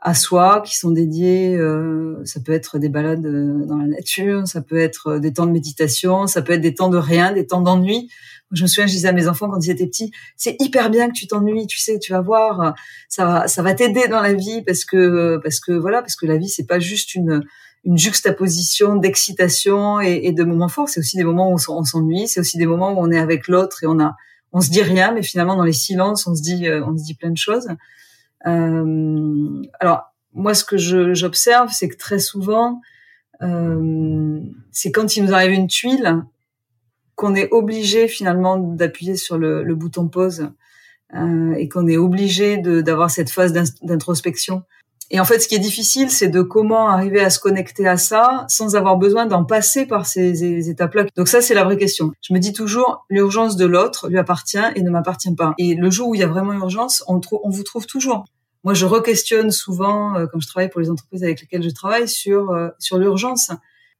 à 0.05 0.13
soi, 0.13 0.61
qui 0.63 0.77
sont 0.77 0.91
dédiés, 0.91 1.55
euh, 1.55 2.21
ça 2.25 2.39
peut 2.39 2.51
être 2.51 2.77
des 2.77 2.89
balades 2.89 3.25
euh, 3.25 3.65
dans 3.65 3.77
la 3.77 3.87
nature, 3.87 4.47
ça 4.47 4.61
peut 4.61 4.77
être 4.77 5.13
euh, 5.13 5.19
des 5.19 5.33
temps 5.33 5.47
de 5.47 5.51
méditation, 5.51 6.27
ça 6.27 6.43
peut 6.43 6.53
être 6.53 6.61
des 6.61 6.75
temps 6.75 6.89
de 6.89 6.97
rien, 6.97 7.31
des 7.31 7.47
temps 7.47 7.61
d'ennui. 7.61 8.07
Je 8.51 8.61
me 8.61 8.67
souviens, 8.67 8.85
je 8.85 8.91
disais 8.91 9.07
à 9.07 9.13
mes 9.13 9.27
enfants 9.27 9.49
quand 9.49 9.59
ils 9.65 9.71
étaient 9.71 9.87
petits, 9.87 10.11
c'est 10.37 10.57
hyper 10.59 10.91
bien 10.91 11.07
que 11.07 11.13
tu 11.13 11.25
t'ennuies, 11.25 11.65
tu 11.65 11.79
sais, 11.79 11.97
tu 11.97 12.11
vas 12.11 12.21
voir, 12.21 12.75
ça 13.09 13.25
va, 13.25 13.47
ça 13.47 13.63
va 13.63 13.73
t'aider 13.73 14.07
dans 14.07 14.21
la 14.21 14.33
vie 14.33 14.61
parce 14.61 14.85
que, 14.85 15.37
parce 15.37 15.59
que 15.59 15.71
voilà, 15.71 16.01
parce 16.01 16.15
que 16.15 16.27
la 16.27 16.37
vie 16.37 16.49
c'est 16.49 16.67
pas 16.67 16.77
juste 16.77 17.15
une 17.15 17.43
une 17.85 17.97
juxtaposition 17.97 18.95
d'excitation 18.95 19.99
et, 19.99 20.31
de 20.31 20.43
moments 20.43 20.67
forts, 20.67 20.89
c'est 20.89 20.99
aussi 20.99 21.17
des 21.17 21.23
moments 21.23 21.51
où 21.51 21.57
on 21.69 21.83
s'ennuie, 21.83 22.27
c'est 22.27 22.39
aussi 22.39 22.57
des 22.57 22.65
moments 22.65 22.91
où 22.91 22.97
on 22.97 23.11
est 23.11 23.19
avec 23.19 23.47
l'autre 23.47 23.83
et 23.83 23.87
on 23.87 23.99
a, 23.99 24.15
on 24.53 24.61
se 24.61 24.71
dit 24.71 24.81
rien, 24.81 25.11
mais 25.11 25.21
finalement 25.21 25.55
dans 25.55 25.63
les 25.63 25.73
silences, 25.73 26.25
on 26.25 26.35
se 26.35 26.41
dit, 26.41 26.67
on 26.69 26.97
se 26.97 27.03
dit 27.03 27.13
plein 27.13 27.29
de 27.29 27.37
choses. 27.37 27.67
Euh, 28.47 29.63
alors 29.79 30.13
moi, 30.33 30.53
ce 30.53 30.63
que 30.63 30.77
j'observe, 30.77 31.71
c'est 31.71 31.87
que 31.87 31.97
très 31.97 32.19
souvent, 32.19 32.81
euh, 33.41 34.39
c'est 34.71 34.91
quand 34.91 35.15
il 35.15 35.23
nous 35.25 35.33
arrive 35.33 35.51
une 35.51 35.67
tuile 35.67 36.23
qu'on 37.15 37.35
est 37.35 37.49
obligé 37.51 38.07
finalement 38.07 38.57
d'appuyer 38.57 39.15
sur 39.15 39.37
le, 39.37 39.63
le, 39.63 39.75
bouton 39.75 40.09
pause 40.09 40.49
euh, 41.13 41.53
et 41.53 41.69
qu'on 41.69 41.87
est 41.87 41.95
obligé 41.95 42.57
d'avoir 42.57 43.09
cette 43.09 43.29
phase 43.29 43.53
d'introspection. 43.81 44.63
Et 45.11 45.19
en 45.19 45.25
fait, 45.25 45.39
ce 45.39 45.47
qui 45.47 45.55
est 45.55 45.59
difficile, 45.59 46.09
c'est 46.09 46.29
de 46.29 46.41
comment 46.41 46.89
arriver 46.89 47.19
à 47.19 47.29
se 47.29 47.39
connecter 47.39 47.87
à 47.87 47.97
ça 47.97 48.45
sans 48.49 48.75
avoir 48.75 48.97
besoin 48.97 49.27
d'en 49.27 49.43
passer 49.43 49.85
par 49.85 50.05
ces, 50.05 50.69
étapes-là. 50.69 51.05
Donc 51.15 51.27
ça, 51.27 51.41
c'est 51.41 51.53
la 51.53 51.63
vraie 51.63 51.77
question. 51.77 52.11
Je 52.21 52.33
me 52.33 52.39
dis 52.39 52.53
toujours, 52.53 53.05
l'urgence 53.09 53.55
de 53.55 53.65
l'autre 53.65 54.09
lui 54.09 54.17
appartient 54.17 54.57
et 54.75 54.81
ne 54.81 54.89
m'appartient 54.89 55.33
pas. 55.35 55.53
Et 55.59 55.75
le 55.75 55.91
jour 55.91 56.09
où 56.09 56.15
il 56.15 56.21
y 56.21 56.23
a 56.23 56.27
vraiment 56.27 56.53
urgence, 56.53 57.03
on, 57.07 57.19
vous 57.49 57.63
trouve 57.63 57.85
toujours 57.85 58.25
moi, 58.63 58.73
je 58.73 58.87
re-questionne 58.87 59.51
souvent, 59.51 60.15
euh, 60.15 60.25
quand 60.25 60.39
je 60.39 60.47
travaille 60.47 60.71
pour 60.71 60.81
les 60.81 60.89
entreprises 60.89 61.23
avec 61.23 61.39
lesquelles 61.39 61.61
je 61.61 61.69
travaille, 61.69 62.07
sur 62.07 62.49
euh, 62.49 62.69
sur 62.79 62.97
l'urgence. 62.97 63.51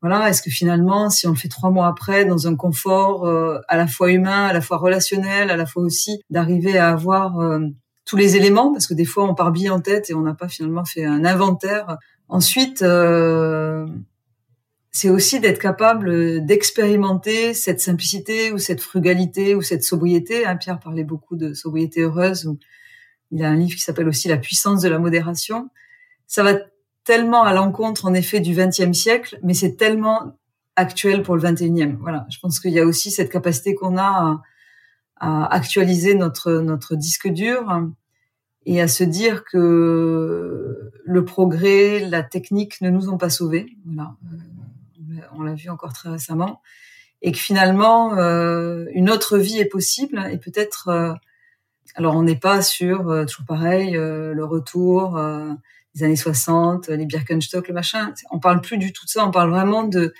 Voilà, 0.02 0.28
est-ce 0.28 0.42
que 0.42 0.50
finalement, 0.50 1.12
si 1.12 1.28
on 1.28 1.30
le 1.30 1.36
fait 1.36 1.50
trois 1.50 1.70
mois 1.70 1.86
après, 1.86 2.26
dans 2.26 2.48
un 2.48 2.56
confort 2.56 3.28
euh, 3.28 3.60
à 3.68 3.78
la 3.78 3.86
fois 3.86 4.12
humain, 4.12 4.48
à 4.48 4.54
la 4.54 4.62
fois 4.62 4.78
relationnel, 4.78 5.52
à 5.52 5.56
la 5.56 5.68
fois 5.68 5.84
aussi 5.84 6.20
d'arriver 6.32 6.80
à 6.80 6.90
avoir 6.90 7.40
tous 8.06 8.18
les 8.18 8.36
éléments, 8.36 8.72
parce 8.72 8.88
que 8.88 8.94
des 8.94 9.06
fois, 9.06 9.26
on 9.26 9.34
part 9.34 9.52
bien 9.52 9.74
en 9.74 9.80
tête 9.80 10.10
et 10.10 10.14
on 10.14 10.22
n'a 10.22 10.34
pas 10.34 10.48
finalement 10.48 10.86
fait 10.86 11.06
un 11.06 11.26
inventaire. 11.26 11.98
Ensuite, 12.28 12.84
c'est 14.92 15.10
aussi 15.10 15.42
d'être 15.42 15.60
capable 15.60 16.46
d'expérimenter 16.46 17.54
cette 17.54 17.82
simplicité 17.82 18.54
ou 18.54 18.58
cette 18.58 18.80
frugalité 18.80 19.54
ou 19.54 19.62
cette 19.62 19.84
sobriété. 19.84 20.46
Hein, 20.46 20.56
Pierre 20.56 20.80
parlait 20.80 21.04
beaucoup 21.04 21.36
de 21.36 21.54
sobriété 21.54 22.02
heureuse 22.02 22.46
ou 22.46 22.58
il 23.32 23.44
a 23.44 23.50
un 23.50 23.58
livre 23.58 23.76
qui 23.76 23.82
s'appelle 23.82 24.08
aussi 24.08 24.30
La 24.30 24.38
puissance 24.38 24.82
de 24.82 24.88
la 24.88 24.98
modération. 24.98 25.70
Ça 26.28 26.44
va 26.44 26.54
tellement 27.04 27.44
à 27.44 27.54
l'encontre, 27.54 28.06
en 28.06 28.14
effet, 28.14 28.40
du 28.40 28.56
XXe 28.56 28.98
siècle, 28.98 29.38
mais 29.44 29.54
c'est 29.54 29.76
tellement 29.76 30.38
actuel 30.78 31.24
pour 31.24 31.36
le 31.36 31.42
XXIe. 31.42 31.98
Voilà, 32.00 32.26
je 32.30 32.40
pense 32.40 32.62
qu'il 32.62 32.72
y 32.72 32.80
a 32.80 32.86
aussi 32.86 33.12
cette 33.12 33.30
capacité 33.30 33.76
qu'on 33.76 33.98
a 33.98 34.04
à, 34.04 34.42
actualiser 35.18 36.16
notre 36.16 36.54
notre 36.54 36.96
disque 36.96 37.28
dur 37.28 37.82
et 38.66 38.82
à 38.82 38.88
se 38.88 39.04
dire 39.04 39.44
que 39.46 40.92
le 41.04 41.26
progrès, 41.26 42.00
la 42.00 42.24
technique 42.24 42.82
ne 42.82 42.90
nous 42.90 43.10
ont 43.10 43.18
pas 43.18 43.30
sauvés. 43.30 43.78
Voilà, 43.86 44.16
euh, 44.26 45.22
on 45.34 45.44
l'a 45.44 45.54
vu 45.54 45.70
encore 45.70 45.94
très 45.94 46.10
récemment, 46.10 46.62
et 47.22 47.32
que 47.32 47.38
finalement 47.38 48.18
euh, 48.18 48.86
une 48.94 49.10
autre 49.10 49.38
vie 49.38 49.60
est 49.60 49.66
possible 49.66 50.24
et 50.32 50.38
peut-être 50.38 50.90
euh, 50.90 51.14
alors 51.96 52.16
on 52.16 52.24
n'est 52.24 52.40
pas 52.40 52.62
sur 52.62 53.10
euh, 53.10 53.26
toujours 53.26 53.46
pareil 53.46 53.94
le 53.94 54.44
retour 54.44 55.20
des 55.96 56.04
années 56.04 56.16
60, 56.16 56.90
les 56.90 57.06
Birkenstock, 57.06 57.68
le 57.70 57.74
machin. 57.74 58.14
On 58.32 58.40
parle 58.40 58.60
plus 58.60 58.78
du 58.78 58.92
tout 58.92 59.06
de 59.06 59.10
ça. 59.10 59.26
On 59.26 59.32
parle 59.32 59.50
vraiment 59.50 59.84
de 59.84 60.14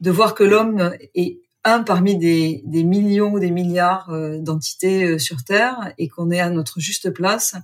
de 0.00 0.10
voir 0.10 0.34
que 0.34 0.44
l'homme 0.44 0.92
est 1.14 1.40
un 1.64 1.82
parmi 1.82 2.16
des, 2.16 2.62
des 2.66 2.84
millions 2.84 3.32
ou 3.32 3.40
des 3.40 3.50
milliards 3.50 4.10
d'entités 4.40 5.18
sur 5.18 5.44
Terre 5.44 5.92
et 5.98 6.08
qu'on 6.08 6.30
est 6.30 6.40
à 6.40 6.50
notre 6.50 6.80
juste 6.80 7.10
place 7.10 7.56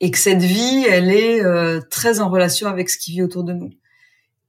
et 0.00 0.10
que 0.10 0.18
cette 0.18 0.42
vie, 0.42 0.84
elle 0.88 1.10
est 1.10 1.42
très 1.90 2.20
en 2.20 2.30
relation 2.30 2.68
avec 2.68 2.88
ce 2.88 2.98
qui 2.98 3.10
vit 3.12 3.22
autour 3.22 3.44
de 3.44 3.52
nous 3.52 3.70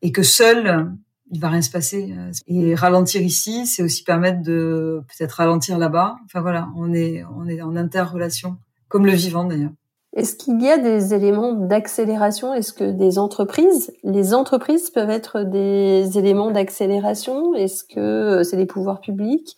et 0.02 0.12
que 0.12 0.24
seul 0.24 0.94
il 1.34 1.40
va 1.40 1.50
rien 1.50 1.62
se 1.62 1.72
passer. 1.72 2.14
Et 2.48 2.76
ralentir 2.76 3.22
ici, 3.22 3.66
c'est 3.66 3.82
aussi 3.82 4.04
permettre 4.04 4.42
de 4.44 5.02
peut-être 5.08 5.34
ralentir 5.34 5.78
là-bas. 5.78 6.16
Enfin 6.26 6.42
voilà, 6.42 6.70
on 6.76 6.94
est 6.94 7.24
on 7.36 7.48
est 7.48 7.62
en 7.62 7.76
interrelation, 7.76 8.58
comme 8.88 9.06
le 9.06 9.14
vivant 9.14 9.44
d'ailleurs. 9.44 9.72
Est-ce 10.16 10.36
qu'il 10.36 10.62
y 10.62 10.70
a 10.70 10.78
des 10.78 11.16
éléments 11.16 11.54
d'accélération? 11.54 12.54
Est-ce 12.54 12.72
que 12.72 12.92
des 12.92 13.18
entreprises, 13.18 13.92
les 14.04 14.36
entreprises 14.36 14.92
peuvent 14.92 15.10
être 15.10 15.44
des 15.44 16.20
éléments 16.20 16.52
d'accélération? 16.52 17.56
Est-ce 17.56 17.84
que 17.84 18.44
c'est 18.44 18.58
les 18.58 18.68
pouvoirs 18.68 19.02
publics? 19.02 19.58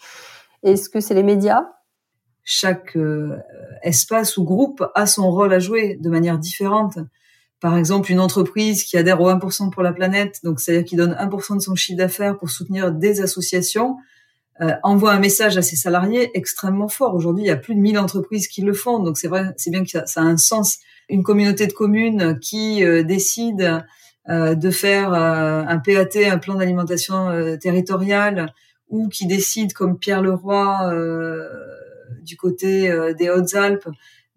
Est-ce 0.63 0.89
que 0.89 1.01
c'est 1.01 1.13
les 1.13 1.23
médias? 1.23 1.65
Chaque 2.45 2.95
euh, 2.95 3.37
espace 3.83 4.37
ou 4.37 4.45
groupe 4.45 4.85
a 4.95 5.05
son 5.07 5.29
rôle 5.29 5.53
à 5.53 5.59
jouer 5.59 5.97
de 5.99 6.09
manière 6.09 6.37
différente. 6.37 6.99
Par 7.59 7.75
exemple, 7.77 8.11
une 8.11 8.21
entreprise 8.21 8.83
qui 8.83 8.95
adhère 8.97 9.19
au 9.19 9.29
1% 9.29 9.71
pour 9.71 9.83
la 9.83 9.91
planète, 9.91 10.39
donc 10.43 10.61
c'est-à-dire 10.61 10.85
qui 10.85 10.95
donne 10.95 11.13
1% 11.13 11.57
de 11.57 11.61
son 11.61 11.75
chiffre 11.75 11.97
d'affaires 11.97 12.37
pour 12.37 12.49
soutenir 12.49 12.93
des 12.93 13.21
associations, 13.21 13.97
euh, 14.61 14.71
envoie 14.83 15.11
un 15.11 15.19
message 15.19 15.57
à 15.57 15.61
ses 15.61 15.75
salariés 15.75 16.31
extrêmement 16.33 16.87
fort. 16.87 17.13
Aujourd'hui, 17.15 17.43
il 17.43 17.47
y 17.47 17.51
a 17.51 17.57
plus 17.57 17.75
de 17.75 17.79
1000 17.79 17.99
entreprises 17.99 18.47
qui 18.47 18.61
le 18.61 18.73
font, 18.73 18.99
donc 18.99 19.17
c'est 19.17 19.27
vrai, 19.27 19.53
c'est 19.57 19.69
bien 19.69 19.83
que 19.83 19.89
ça, 19.89 20.03
a 20.15 20.21
un 20.21 20.37
sens. 20.37 20.79
Une 21.09 21.23
communauté 21.23 21.67
de 21.67 21.73
communes 21.73 22.39
qui 22.39 22.83
euh, 22.83 23.03
décide 23.03 23.83
euh, 24.29 24.55
de 24.55 24.71
faire 24.71 25.13
un 25.13 25.77
PAT, 25.79 26.17
un 26.31 26.39
plan 26.39 26.55
d'alimentation 26.55 27.57
territoriale, 27.59 28.53
ou 28.89 29.07
qui 29.07 29.27
décide, 29.27 29.73
comme 29.73 29.99
Pierre 29.99 30.21
Leroy 30.21 30.91
du 32.23 32.37
côté 32.37 32.91
des 33.17 33.29
Hautes-Alpes, 33.29 33.87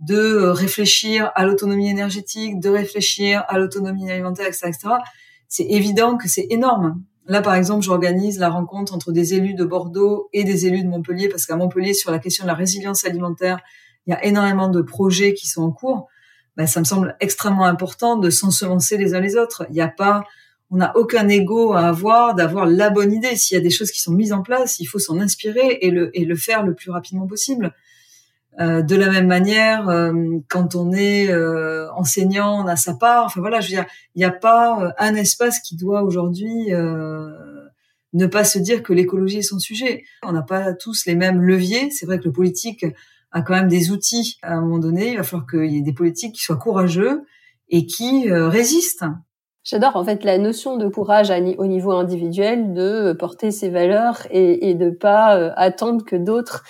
de 0.01 0.17
euh, 0.17 0.53
réfléchir 0.53 1.33
à 1.35 1.45
l'autonomie 1.45 1.89
énergétique, 1.89 2.61
de 2.61 2.69
réfléchir 2.69 3.45
à 3.49 3.59
l'autonomie 3.59 4.11
alimentaire, 4.11 4.47
etc., 4.47 4.73
C'est 5.49 5.65
évident 5.65 6.17
que 6.17 6.29
c'est 6.29 6.47
énorme. 6.51 7.03
Là, 7.28 7.42
par 7.42 7.54
exemple, 7.54 7.85
j'organise 7.85 8.38
la 8.38 8.49
rencontre 8.49 8.94
entre 8.94 9.12
des 9.12 9.35
élus 9.35 9.52
de 9.52 9.64
Bordeaux 9.64 10.30
et 10.32 10.44
des 10.44 10.66
élus 10.66 10.82
de 10.82 10.88
Montpellier, 10.88 11.28
parce 11.28 11.44
qu'à 11.44 11.56
Montpellier, 11.56 11.92
sur 11.92 12.11
la 12.11 12.18
question 12.18 12.44
de 12.44 12.49
la 12.49 12.54
résilience 12.54 13.04
alimentaire, 13.04 13.61
il 14.06 14.11
y 14.11 14.14
a 14.14 14.25
énormément 14.25 14.68
de 14.68 14.80
projets 14.80 15.35
qui 15.35 15.47
sont 15.47 15.62
en 15.62 15.70
cours. 15.70 16.08
Ben, 16.56 16.66
ça 16.66 16.80
me 16.80 16.87
semble 16.87 17.16
extrêmement 17.20 17.66
important 17.66 18.16
de 18.16 18.30
s'ensemencer 18.30 18.97
les 18.97 19.14
uns 19.14 19.20
les 19.20 19.37
autres. 19.37 19.66
Il 19.68 19.75
n'y 19.75 19.82
a 19.82 19.88
pas, 19.88 20.25
on 20.70 20.78
n'a 20.78 20.97
aucun 20.97 21.28
ego 21.28 21.75
à 21.75 21.82
avoir 21.82 22.35
d'avoir 22.35 22.64
la 22.64 22.88
bonne 22.88 23.12
idée. 23.12 23.37
S'il 23.37 23.56
y 23.56 23.61
a 23.61 23.62
des 23.62 23.70
choses 23.70 23.90
qui 23.90 24.00
sont 24.00 24.12
mises 24.12 24.32
en 24.32 24.40
place, 24.40 24.80
il 24.80 24.87
faut 24.87 24.99
s'en 24.99 25.20
inspirer 25.20 25.78
et 25.82 25.90
le, 25.90 26.11
et 26.18 26.25
le 26.25 26.35
faire 26.35 26.62
le 26.62 26.75
plus 26.75 26.90
rapidement 26.90 27.26
possible. 27.26 27.75
Euh, 28.61 28.83
de 28.83 28.97
la 28.97 29.09
même 29.09 29.28
manière, 29.28 29.88
euh, 29.88 30.12
quand 30.49 30.75
on 30.75 30.93
est 30.93 31.31
euh, 31.31 31.88
enseignant, 31.93 32.64
on 32.64 32.67
a 32.67 32.75
sa 32.75 32.95
part. 32.95 33.25
Enfin 33.25 33.40
voilà, 33.40 33.61
je 33.61 33.69
veux 33.69 33.76
dire, 33.76 33.87
il 34.14 34.19
n'y 34.19 34.25
a 34.25 34.33
pas 34.33 34.93
un 34.99 35.14
espace 35.14 35.61
qui 35.61 35.76
doit 35.76 36.02
aujourd'hui 36.02 36.71
ne 38.14 38.26
pas 38.26 38.43
se 38.43 38.59
dire 38.59 38.83
que 38.83 38.93
l'écologie 38.93 39.38
est 39.38 39.43
son 39.43 39.59
sujet. 39.59 40.02
On 40.23 40.33
n'a 40.33 40.43
pas 40.43 40.73
tous 40.73 41.05
les 41.07 41.14
mêmes 41.14 41.43
leviers. 41.43 41.90
C'est 41.90 42.07
vrai 42.07 42.19
que 42.19 42.25
le 42.25 42.33
politique 42.33 42.85
a 43.31 43.43
quand 43.43 43.55
même 43.55 43.69
des 43.69 43.90
outils 43.90 44.38
à 44.43 44.55
un 44.55 44.62
moment 44.62 44.78
donné. 44.78 45.12
Il 45.12 45.19
va 45.19 45.23
falloir 45.23 45.47
qu'il 45.47 45.67
y 45.67 45.76
ait 45.76 45.83
des 45.83 45.93
politiques 45.93 46.35
qui 46.35 46.43
soient 46.43 46.57
courageux 46.57 47.23
et 47.69 47.87
qui 47.87 48.31
résistent. 48.31 49.05
J'adore 49.62 49.97
en 49.97 50.05
fait 50.05 50.25
la 50.25 50.38
notion 50.38 50.78
de 50.78 50.88
courage 50.88 51.31
au 51.31 51.67
niveau 51.67 51.93
individuel, 51.93 52.73
de 52.73 53.12
porter 53.12 53.50
ses 53.50 53.69
valeurs 53.69 54.26
et, 54.31 54.71
et 54.71 54.75
de 54.75 54.88
pas 54.88 55.52
attendre 55.52 56.02
que 56.05 56.17
d'autres 56.17 56.64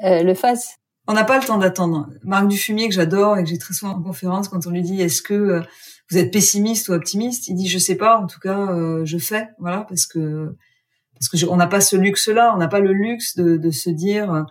le 0.00 0.34
fassent. 0.34 0.78
On 1.08 1.12
n'a 1.12 1.24
pas 1.24 1.38
le 1.38 1.44
temps 1.44 1.58
d'attendre. 1.58 2.08
Marc 2.24 2.48
Dufumier, 2.48 2.88
que 2.88 2.94
j'adore 2.94 3.38
et 3.38 3.44
que 3.44 3.48
j'ai 3.48 3.58
très 3.58 3.74
souvent 3.74 3.92
en 3.92 4.02
conférence, 4.02 4.48
quand 4.48 4.66
on 4.66 4.70
lui 4.70 4.82
dit 4.82 5.00
est-ce 5.00 5.22
que 5.22 5.34
euh, 5.34 5.60
vous 6.10 6.18
êtes 6.18 6.32
pessimiste 6.32 6.88
ou 6.88 6.92
optimiste, 6.92 7.48
il 7.48 7.54
dit 7.54 7.68
je 7.68 7.78
sais 7.78 7.94
pas. 7.94 8.18
En 8.18 8.26
tout 8.26 8.40
cas, 8.40 8.72
euh, 8.72 9.04
je 9.04 9.18
fais. 9.18 9.48
Voilà, 9.58 9.86
parce 9.88 10.06
que 10.06 10.54
parce 11.14 11.28
que 11.28 11.48
on 11.48 11.56
n'a 11.56 11.66
pas 11.66 11.80
ce 11.80 11.96
luxe-là. 11.96 12.52
On 12.54 12.58
n'a 12.58 12.68
pas 12.68 12.80
le 12.80 12.92
luxe 12.92 13.36
de, 13.36 13.56
de 13.56 13.70
se 13.70 13.90
dire 13.90 14.32
euh, 14.32 14.42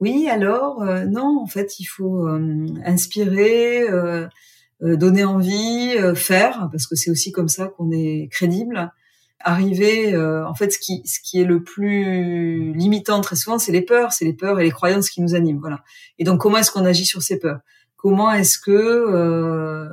oui. 0.00 0.28
Alors 0.28 0.84
non, 1.06 1.40
en 1.42 1.46
fait, 1.46 1.80
il 1.80 1.86
faut 1.86 2.28
inspirer, 2.84 3.86
donner 4.80 5.24
envie, 5.24 5.96
faire, 6.14 6.68
parce 6.70 6.86
que 6.86 6.94
c'est 6.96 7.10
aussi 7.10 7.32
comme 7.32 7.48
ça 7.48 7.68
qu'on 7.68 7.90
est 7.90 8.28
crédible 8.30 8.92
arriver 9.40 10.14
euh, 10.14 10.46
en 10.46 10.54
fait 10.54 10.70
ce 10.70 10.78
qui 10.78 11.02
ce 11.06 11.20
qui 11.20 11.40
est 11.40 11.44
le 11.44 11.62
plus 11.62 12.72
limitant 12.72 13.20
très 13.20 13.36
souvent 13.36 13.58
c'est 13.58 13.72
les 13.72 13.82
peurs. 13.82 14.12
C'est 14.12 14.24
les 14.24 14.32
peurs 14.32 14.60
et 14.60 14.64
les 14.64 14.70
croyances 14.70 15.10
qui 15.10 15.20
nous 15.20 15.34
animent 15.34 15.58
voilà. 15.60 15.82
Et 16.18 16.24
donc 16.24 16.40
comment 16.40 16.58
est-ce 16.58 16.70
qu'on 16.70 16.84
agit 16.84 17.04
sur 17.04 17.22
ces 17.22 17.38
peurs? 17.38 17.60
Comment 17.96 18.32
est-ce 18.32 18.58
que 18.58 18.70
euh, 18.72 19.88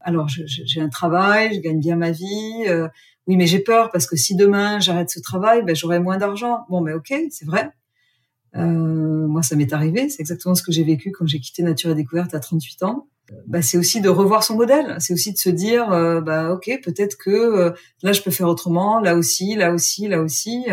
alors 0.00 0.28
j'ai 0.28 0.80
un 0.80 0.88
travail 0.88 1.54
je 1.54 1.60
gagne 1.60 1.80
bien 1.80 1.96
ma 1.96 2.10
vie 2.10 2.64
euh, 2.66 2.88
oui 3.26 3.36
mais 3.36 3.46
j'ai 3.46 3.60
peur 3.60 3.90
parce 3.90 4.06
que 4.06 4.16
si 4.16 4.34
demain 4.34 4.80
j'arrête 4.80 5.10
ce 5.10 5.20
travail 5.20 5.62
ben 5.62 5.74
j'aurai 5.74 5.98
moins 5.98 6.18
d'argent. 6.18 6.66
Bon 6.68 6.80
mais 6.80 6.92
ok 6.92 7.12
c'est 7.30 7.46
vrai 7.46 7.70
moi 8.54 9.42
ça 9.42 9.56
m'est 9.56 9.72
arrivé 9.72 10.08
c'est 10.08 10.20
exactement 10.20 10.54
ce 10.54 10.62
que 10.62 10.72
j'ai 10.72 10.84
vécu 10.84 11.10
quand 11.10 11.26
j'ai 11.26 11.40
quitté 11.40 11.62
Nature 11.62 11.90
et 11.90 11.94
Découverte 11.94 12.34
à 12.34 12.40
38 12.40 12.82
ans 12.82 13.08
bah, 13.46 13.62
c'est 13.62 13.78
aussi 13.78 14.00
de 14.00 14.08
revoir 14.08 14.44
son 14.44 14.56
modèle. 14.56 14.96
C'est 14.98 15.12
aussi 15.12 15.32
de 15.32 15.38
se 15.38 15.48
dire, 15.48 15.92
euh, 15.92 16.20
bah 16.20 16.52
ok, 16.52 16.70
peut-être 16.84 17.16
que 17.16 17.30
euh, 17.30 17.70
là 18.02 18.12
je 18.12 18.22
peux 18.22 18.30
faire 18.30 18.48
autrement, 18.48 19.00
là 19.00 19.16
aussi, 19.16 19.54
là 19.54 19.72
aussi, 19.72 20.08
là 20.08 20.20
aussi. 20.20 20.66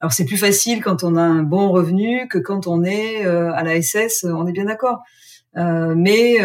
Alors 0.00 0.12
c'est 0.12 0.24
plus 0.24 0.36
facile 0.36 0.82
quand 0.82 1.04
on 1.04 1.16
a 1.16 1.22
un 1.22 1.42
bon 1.42 1.70
revenu 1.70 2.26
que 2.28 2.38
quand 2.38 2.66
on 2.66 2.84
est 2.84 3.26
euh, 3.26 3.52
à 3.52 3.62
la 3.62 3.80
SS. 3.80 4.24
On 4.24 4.46
est 4.46 4.52
bien 4.52 4.66
d'accord. 4.66 5.00
mais 5.54 6.36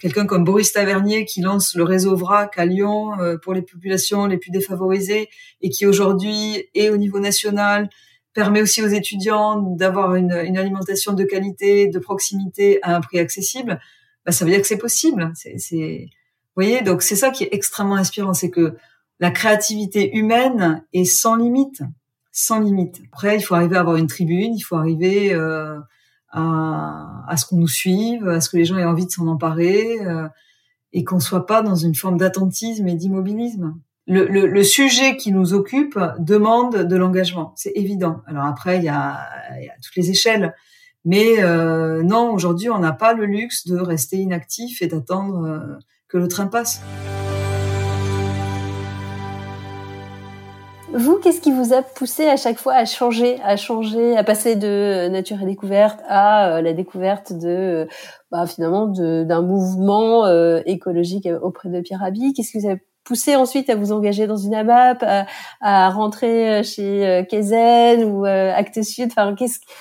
quelqu'un 0.00 0.26
comme 0.26 0.44
Boris 0.44 0.72
Tavernier 0.72 1.24
qui 1.24 1.40
lance 1.40 1.74
le 1.74 1.84
réseau 1.84 2.14
VRAC 2.16 2.58
à 2.58 2.66
Lyon 2.66 3.12
pour 3.42 3.54
les 3.54 3.62
populations 3.62 4.26
les 4.26 4.36
plus 4.36 4.50
défavorisées 4.50 5.28
et 5.62 5.70
qui 5.70 5.86
aujourd'hui 5.86 6.68
est 6.74 6.90
au 6.90 6.96
niveau 6.96 7.18
national 7.18 7.88
permet 8.36 8.62
aussi 8.62 8.82
aux 8.82 8.88
étudiants 8.88 9.60
d'avoir 9.60 10.14
une, 10.14 10.32
une, 10.32 10.56
alimentation 10.56 11.12
de 11.12 11.24
qualité, 11.24 11.88
de 11.88 11.98
proximité 11.98 12.78
à 12.82 12.94
un 12.94 13.00
prix 13.00 13.18
accessible 13.18 13.80
bah, 14.26 14.32
ça 14.32 14.44
veut 14.44 14.50
dire 14.50 14.60
que 14.60 14.66
c'est 14.66 14.76
possible. 14.76 15.32
C'est, 15.34 16.08
vous 16.10 16.62
voyez, 16.62 16.82
donc 16.82 17.02
c'est 17.02 17.16
ça 17.16 17.30
qui 17.30 17.44
est 17.44 17.48
extrêmement 17.52 17.94
inspirant, 17.94 18.34
c'est 18.34 18.50
que 18.50 18.76
la 19.20 19.30
créativité 19.30 20.16
humaine 20.16 20.84
est 20.92 21.04
sans 21.04 21.36
limite, 21.36 21.82
sans 22.32 22.58
limite. 22.58 23.00
Après, 23.12 23.36
il 23.36 23.40
faut 23.40 23.54
arriver 23.54 23.76
à 23.76 23.80
avoir 23.80 23.96
une 23.96 24.08
tribune, 24.08 24.54
il 24.54 24.60
faut 24.60 24.76
arriver 24.76 25.32
euh, 25.32 25.78
à, 26.30 27.24
à, 27.28 27.36
ce 27.36 27.46
qu'on 27.46 27.56
nous 27.56 27.68
suive, 27.68 28.28
à 28.28 28.40
ce 28.40 28.50
que 28.50 28.56
les 28.56 28.64
gens 28.64 28.76
aient 28.76 28.84
envie 28.84 29.06
de 29.06 29.10
s'en 29.10 29.28
emparer, 29.28 30.00
euh, 30.00 30.28
et 30.92 31.04
qu'on 31.04 31.20
soit 31.20 31.46
pas 31.46 31.62
dans 31.62 31.76
une 31.76 31.94
forme 31.94 32.18
d'attentisme 32.18 32.88
et 32.88 32.94
d'immobilisme. 32.94 33.78
Le, 34.08 34.24
le, 34.26 34.46
le, 34.46 34.62
sujet 34.62 35.16
qui 35.16 35.32
nous 35.32 35.52
occupe 35.52 35.98
demande 36.20 36.76
de 36.76 36.96
l'engagement, 36.96 37.52
c'est 37.56 37.72
évident. 37.74 38.20
Alors 38.28 38.44
après, 38.44 38.76
il 38.76 38.84
y 38.84 38.88
a, 38.88 39.18
y 39.60 39.68
a 39.68 39.74
toutes 39.82 39.96
les 39.96 40.10
échelles. 40.10 40.54
Mais 41.04 41.42
euh, 41.42 42.02
non, 42.02 42.32
aujourd'hui, 42.32 42.68
on 42.68 42.80
n'a 42.80 42.92
pas 42.92 43.14
le 43.14 43.26
luxe 43.26 43.66
de 43.66 43.78
rester 43.78 44.16
inactif 44.16 44.82
et 44.82 44.88
d'attendre 44.88 45.44
euh, 45.44 45.78
que 46.08 46.18
le 46.18 46.26
train 46.26 46.48
passe. 46.48 46.82
Vous, 50.92 51.18
qu'est-ce 51.18 51.40
qui 51.40 51.52
vous 51.52 51.72
a 51.72 51.82
poussé 51.82 52.26
à 52.26 52.36
chaque 52.36 52.58
fois 52.58 52.74
à 52.74 52.84
changer, 52.84 53.40
à 53.42 53.56
changer, 53.56 54.16
à 54.16 54.24
passer 54.24 54.56
de 54.56 55.08
nature 55.08 55.40
et 55.42 55.46
découverte 55.46 56.00
à 56.08 56.56
euh, 56.56 56.60
la 56.60 56.72
découverte 56.72 57.32
de, 57.32 57.86
bah, 58.32 58.46
finalement, 58.46 58.86
d'un 58.86 59.42
mouvement 59.42 60.28
écologique 60.64 61.28
auprès 61.42 61.68
de 61.68 61.80
Pierre 61.80 62.00
Rabhi? 62.00 62.34
Qu'est-ce 62.34 62.52
qui 62.52 62.58
vous 62.58 62.70
a 62.70 62.76
poussé 63.06 63.36
ensuite 63.36 63.70
à 63.70 63.76
vous 63.76 63.92
engager 63.92 64.26
dans 64.26 64.36
une 64.36 64.54
AMAP, 64.54 65.02
à, 65.02 65.26
à 65.60 65.88
rentrer 65.90 66.62
chez 66.64 67.06
euh, 67.06 67.22
Kaizen 67.22 68.04
ou 68.04 68.26
euh, 68.26 68.52
Actes 68.52 68.82
Sud 68.82 69.10
Enfin, 69.16 69.34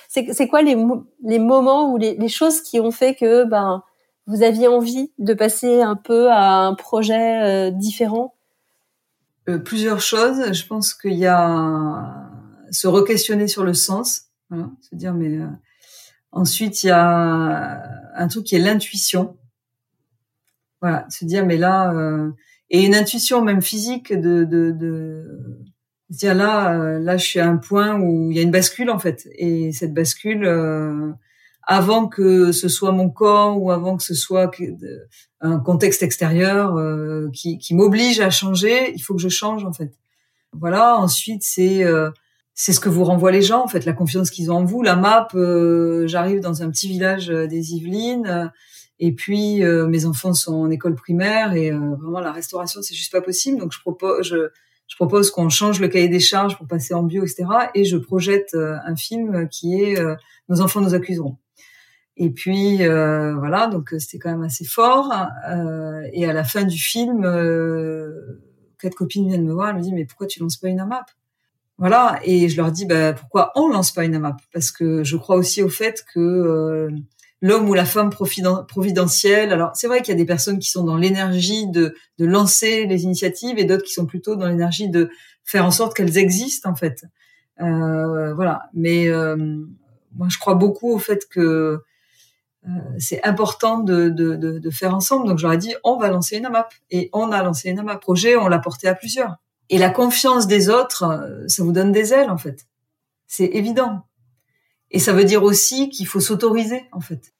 c'est, 0.08 0.32
c'est 0.32 0.48
quoi 0.48 0.62
les, 0.62 0.78
les 1.24 1.40
moments 1.40 1.92
ou 1.92 1.98
les, 1.98 2.16
les, 2.16 2.30
choses 2.30 2.62
qui 2.62 2.80
ont 2.80 2.92
fait 2.92 3.16
que 3.16 3.44
ben 3.44 3.84
vous 4.28 4.44
aviez 4.44 4.68
envie 4.68 5.12
de 5.18 5.34
passer 5.34 5.82
un 5.82 5.96
peu 5.96 6.30
à 6.32 6.54
un 6.58 6.76
projet 6.76 7.42
euh, 7.44 7.72
différent? 7.72 8.36
Euh, 9.50 9.58
Plusieurs 9.58 10.02
choses. 10.02 10.54
Je 10.54 10.66
pense 10.66 10.94
qu'il 10.94 11.16
y 11.16 11.28
a 11.28 12.30
se 12.72 12.88
re-questionner 12.88 13.48
sur 13.48 13.64
le 13.64 13.74
sens, 13.74 14.24
voilà, 14.50 14.70
se 14.82 14.96
dire 14.96 15.14
mais 15.14 15.40
ensuite 16.32 16.84
il 16.84 16.88
y 16.88 16.92
a 16.92 17.82
un 18.16 18.28
truc 18.28 18.46
qui 18.46 18.56
est 18.56 18.60
l'intuition. 18.60 19.38
Voilà, 20.82 21.06
se 21.10 21.26
dire 21.26 21.46
mais 21.46 21.58
là 21.58 21.92
et 22.70 22.86
une 22.86 22.96
intuition 22.96 23.44
même 23.44 23.62
physique 23.62 24.12
de, 24.12 24.44
de, 24.44 24.72
de 24.72 25.24
dire 26.10 26.36
là, 26.36 26.74
euh, 26.74 27.00
là, 27.00 27.18
je 27.18 27.26
suis 27.26 27.40
à 27.40 27.48
un 27.48 27.58
point 27.58 28.00
où 28.00 28.32
il 28.32 28.38
y 28.38 28.40
a 28.40 28.44
une 28.44 28.52
bascule 28.52 28.90
en 28.90 29.00
fait, 29.00 29.28
et 29.36 29.72
cette 29.72 29.94
bascule, 29.94 30.46
euh, 30.46 31.12
avant 31.68 32.08
que 32.08 32.52
ce 32.52 32.70
soit 32.70 32.92
mon 32.92 33.10
corps 33.10 33.60
ou 33.60 33.72
avant 33.72 33.98
que 33.98 34.04
ce 34.04 34.14
soit 34.14 34.52
un 35.42 35.60
contexte 35.60 36.04
extérieur 36.04 36.78
euh, 36.78 37.28
qui, 37.34 37.58
qui 37.58 37.74
m'oblige 37.74 38.20
à 38.20 38.30
changer, 38.30 38.94
il 38.94 39.00
faut 39.00 39.16
que 39.16 39.22
je 39.22 39.30
change 39.30 39.66
en 39.66 39.74
fait. 39.74 39.92
Voilà. 40.54 40.96
Ensuite, 40.98 41.42
c'est 41.42 41.84
c'est 42.54 42.72
ce 42.72 42.80
que 42.80 42.88
vous 42.88 43.04
renvoient 43.04 43.32
les 43.32 43.42
gens 43.42 43.64
en 43.64 43.68
fait, 43.68 43.84
la 43.84 43.94
confiance 43.94 44.30
qu'ils 44.30 44.52
ont 44.52 44.58
en 44.58 44.64
vous. 44.64 44.84
La 44.84 44.96
map, 44.96 45.28
j'arrive 46.06 46.40
dans 46.40 46.62
un 46.62 46.70
petit 46.70 46.88
village 46.88 47.28
des 47.28 47.74
Yvelines 47.74 48.52
et 49.00 49.12
puis 49.14 49.64
euh, 49.64 49.88
mes 49.88 50.06
enfants 50.06 50.34
sont 50.34 50.56
en 50.56 50.72
école 50.72 50.96
primaire 50.96 51.54
et 51.54 51.72
euh, 51.72 51.96
vraiment 52.00 52.22
la 52.22 52.32
restauration 52.32 52.82
c'est 52.82 52.96
juste 52.96 53.12
pas 53.12 53.22
possible. 53.22 53.60
Donc 53.60 53.74
je 53.74 53.80
propose, 53.80 54.26
je, 54.26 54.50
je 54.88 54.96
propose 54.96 55.32
qu'on 55.32 55.50
change 55.50 55.80
le 55.80 55.88
cahier 55.88 56.08
des 56.08 56.20
charges 56.20 56.58
pour 56.58 56.68
passer 56.68 56.94
en 56.94 57.04
bio, 57.04 57.24
etc. 57.24 57.46
Et 57.74 57.84
je 57.84 57.98
projette 57.98 58.54
euh, 58.54 58.78
un 58.86 58.96
film 58.96 59.50
qui 59.50 59.82
est 59.82 60.02
Nos 60.48 60.62
enfants 60.62 60.82
nous 60.82 60.94
accuseront. 60.94 61.38
Et 62.18 62.30
puis 62.30 62.78
voilà, 62.78 63.68
donc 63.68 63.94
c'était 64.00 64.20
quand 64.20 64.32
même 64.32 64.44
assez 64.44 64.64
fort. 64.64 65.12
et 66.14 66.26
à 66.26 66.34
la 66.34 66.44
fin 66.46 66.64
du 66.64 66.78
film, 66.78 67.24
quatre 68.80 68.96
copines 68.96 69.28
viennent 69.28 69.46
me 69.46 69.54
voir, 69.54 69.70
elles 69.70 69.76
me 69.76 69.82
disent 69.82 69.92
mais 69.92 70.06
pourquoi 70.06 70.28
tu 70.28 70.40
lances 70.40 70.56
pas 70.56 70.70
une 70.70 70.80
AMAP 70.80 71.12
Voilà, 71.78 72.22
et 72.24 72.48
je 72.48 72.56
leur 72.56 72.72
dis 72.72 72.86
bah 72.86 73.12
pourquoi 73.12 73.52
on 73.56 73.68
lance 73.68 73.92
pas 73.92 74.06
une 74.06 74.16
AMAP 74.16 74.40
Parce 74.54 74.72
que 74.72 75.04
je 75.04 75.18
crois 75.18 75.36
aussi 75.36 75.62
au 75.62 75.68
fait 75.68 76.06
que 76.14 76.90
l'homme 77.46 77.70
ou 77.70 77.76
la 77.76 77.86
femme 77.86 78.10
providentielle. 78.10 79.54
Alors 79.54 79.72
c'est 79.76 79.86
vrai 79.86 80.02
qu'il 80.02 80.10
y 80.10 80.16
a 80.16 80.18
des 80.18 80.26
personnes 80.26 80.58
qui 80.58 80.72
sont 80.72 80.84
dans 80.84 80.98
l'énergie 80.98 81.68
de, 81.68 81.96
lancer 82.18 82.88
les 82.88 83.04
initiatives 83.04 83.60
et 83.60 83.66
d'autres 83.66 83.84
qui 83.84 83.94
sont 83.94 84.08
plutôt 84.08 84.36
dans 84.36 84.48
l'énergie 84.48 84.90
de 84.90 85.12
faire 85.44 85.64
en 85.64 85.70
sorte 85.70 85.96
qu'elles 85.96 86.18
existent 86.18 86.72
en 86.72 86.76
fait. 86.76 87.06
Euh, 87.62 88.34
voilà. 88.34 88.64
Mais 88.74 89.10
euh, 89.10 89.36
moi 90.16 90.28
je 90.28 90.40
crois 90.40 90.56
beaucoup 90.56 90.92
au 90.92 90.98
fait 90.98 91.28
que 91.30 91.84
euh, 92.68 92.70
c'est 92.98 93.24
important 93.24 93.78
de, 93.78 94.10
de, 94.10 94.70
faire 94.72 94.96
ensemble. 94.96 95.28
Donc 95.28 95.38
j'aurais 95.38 95.60
dit 95.60 95.76
on 95.84 95.98
va 95.98 96.10
lancer 96.10 96.38
une 96.38 96.48
AMAP 96.48 96.74
et 96.90 97.12
on 97.14 97.32
a 97.32 97.44
lancé 97.44 97.70
une 97.70 97.78
AMAP. 97.78 98.02
Projet, 98.02 98.36
on 98.36 98.48
l'a 98.48 98.58
porté 98.58 98.88
à 98.88 98.96
plusieurs. 98.96 99.36
Et 99.70 99.78
la 99.78 99.92
confiance 99.92 100.48
des 100.48 100.70
autres, 100.70 101.46
ça 101.48 101.64
vous 101.64 101.72
donne 101.72 101.92
des 101.92 102.12
ailes 102.12 102.32
en 102.32 102.38
fait. 102.38 102.66
C'est 103.28 103.46
évident. 103.54 104.02
Et 104.90 105.00
ça 105.00 105.14
veut 105.14 105.26
dire 105.26 105.44
aussi 105.44 105.90
qu'il 105.90 106.08
faut 106.08 106.22
s'autoriser, 106.22 106.86
en 106.92 107.02
fait. 107.02 107.35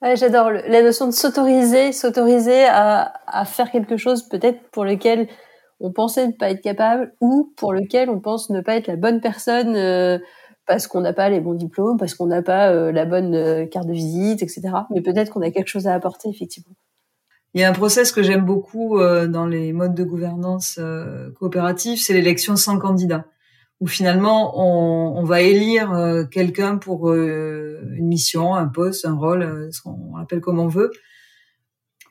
Ouais, 0.00 0.14
j'adore 0.14 0.50
la 0.50 0.82
notion 0.82 1.06
de 1.06 1.12
s'autoriser, 1.12 1.92
s'autoriser 1.92 2.64
à, 2.64 3.12
à, 3.26 3.44
faire 3.44 3.70
quelque 3.72 3.96
chose 3.96 4.28
peut-être 4.28 4.60
pour 4.70 4.84
lequel 4.84 5.28
on 5.80 5.92
pensait 5.92 6.26
ne 6.26 6.32
pas 6.32 6.50
être 6.50 6.62
capable 6.62 7.12
ou 7.20 7.52
pour 7.56 7.72
lequel 7.72 8.10
on 8.10 8.20
pense 8.20 8.50
ne 8.50 8.60
pas 8.60 8.76
être 8.76 8.86
la 8.86 8.96
bonne 8.96 9.20
personne 9.20 9.74
euh, 9.74 10.18
parce 10.66 10.86
qu'on 10.86 11.00
n'a 11.00 11.12
pas 11.12 11.28
les 11.30 11.40
bons 11.40 11.54
diplômes, 11.54 11.96
parce 11.96 12.14
qu'on 12.14 12.26
n'a 12.26 12.42
pas 12.42 12.70
euh, 12.70 12.92
la 12.92 13.06
bonne 13.06 13.34
euh, 13.34 13.66
carte 13.66 13.86
de 13.86 13.92
visite, 13.92 14.42
etc. 14.42 14.68
Mais 14.90 15.00
peut-être 15.00 15.32
qu'on 15.32 15.42
a 15.42 15.50
quelque 15.50 15.68
chose 15.68 15.86
à 15.86 15.94
apporter, 15.94 16.28
effectivement. 16.28 16.74
Il 17.54 17.60
y 17.60 17.64
a 17.64 17.68
un 17.68 17.72
process 17.72 18.12
que 18.12 18.22
j'aime 18.22 18.44
beaucoup 18.44 18.98
dans 19.00 19.46
les 19.46 19.72
modes 19.72 19.94
de 19.94 20.04
gouvernance 20.04 20.78
coopérative, 21.40 21.98
c'est 21.98 22.12
l'élection 22.12 22.56
sans 22.56 22.78
candidat 22.78 23.24
où 23.80 23.86
finalement 23.86 24.58
on, 24.58 25.18
on 25.18 25.24
va 25.24 25.40
élire 25.40 25.92
euh, 25.92 26.24
quelqu'un 26.24 26.76
pour 26.76 27.10
euh, 27.10 27.80
une 27.94 28.08
mission, 28.08 28.54
un 28.54 28.66
poste, 28.66 29.04
un 29.04 29.14
rôle, 29.14 29.42
euh, 29.42 29.70
ce 29.70 29.82
qu'on 29.82 30.16
appelle 30.16 30.40
comme 30.40 30.58
on 30.58 30.68
veut, 30.68 30.90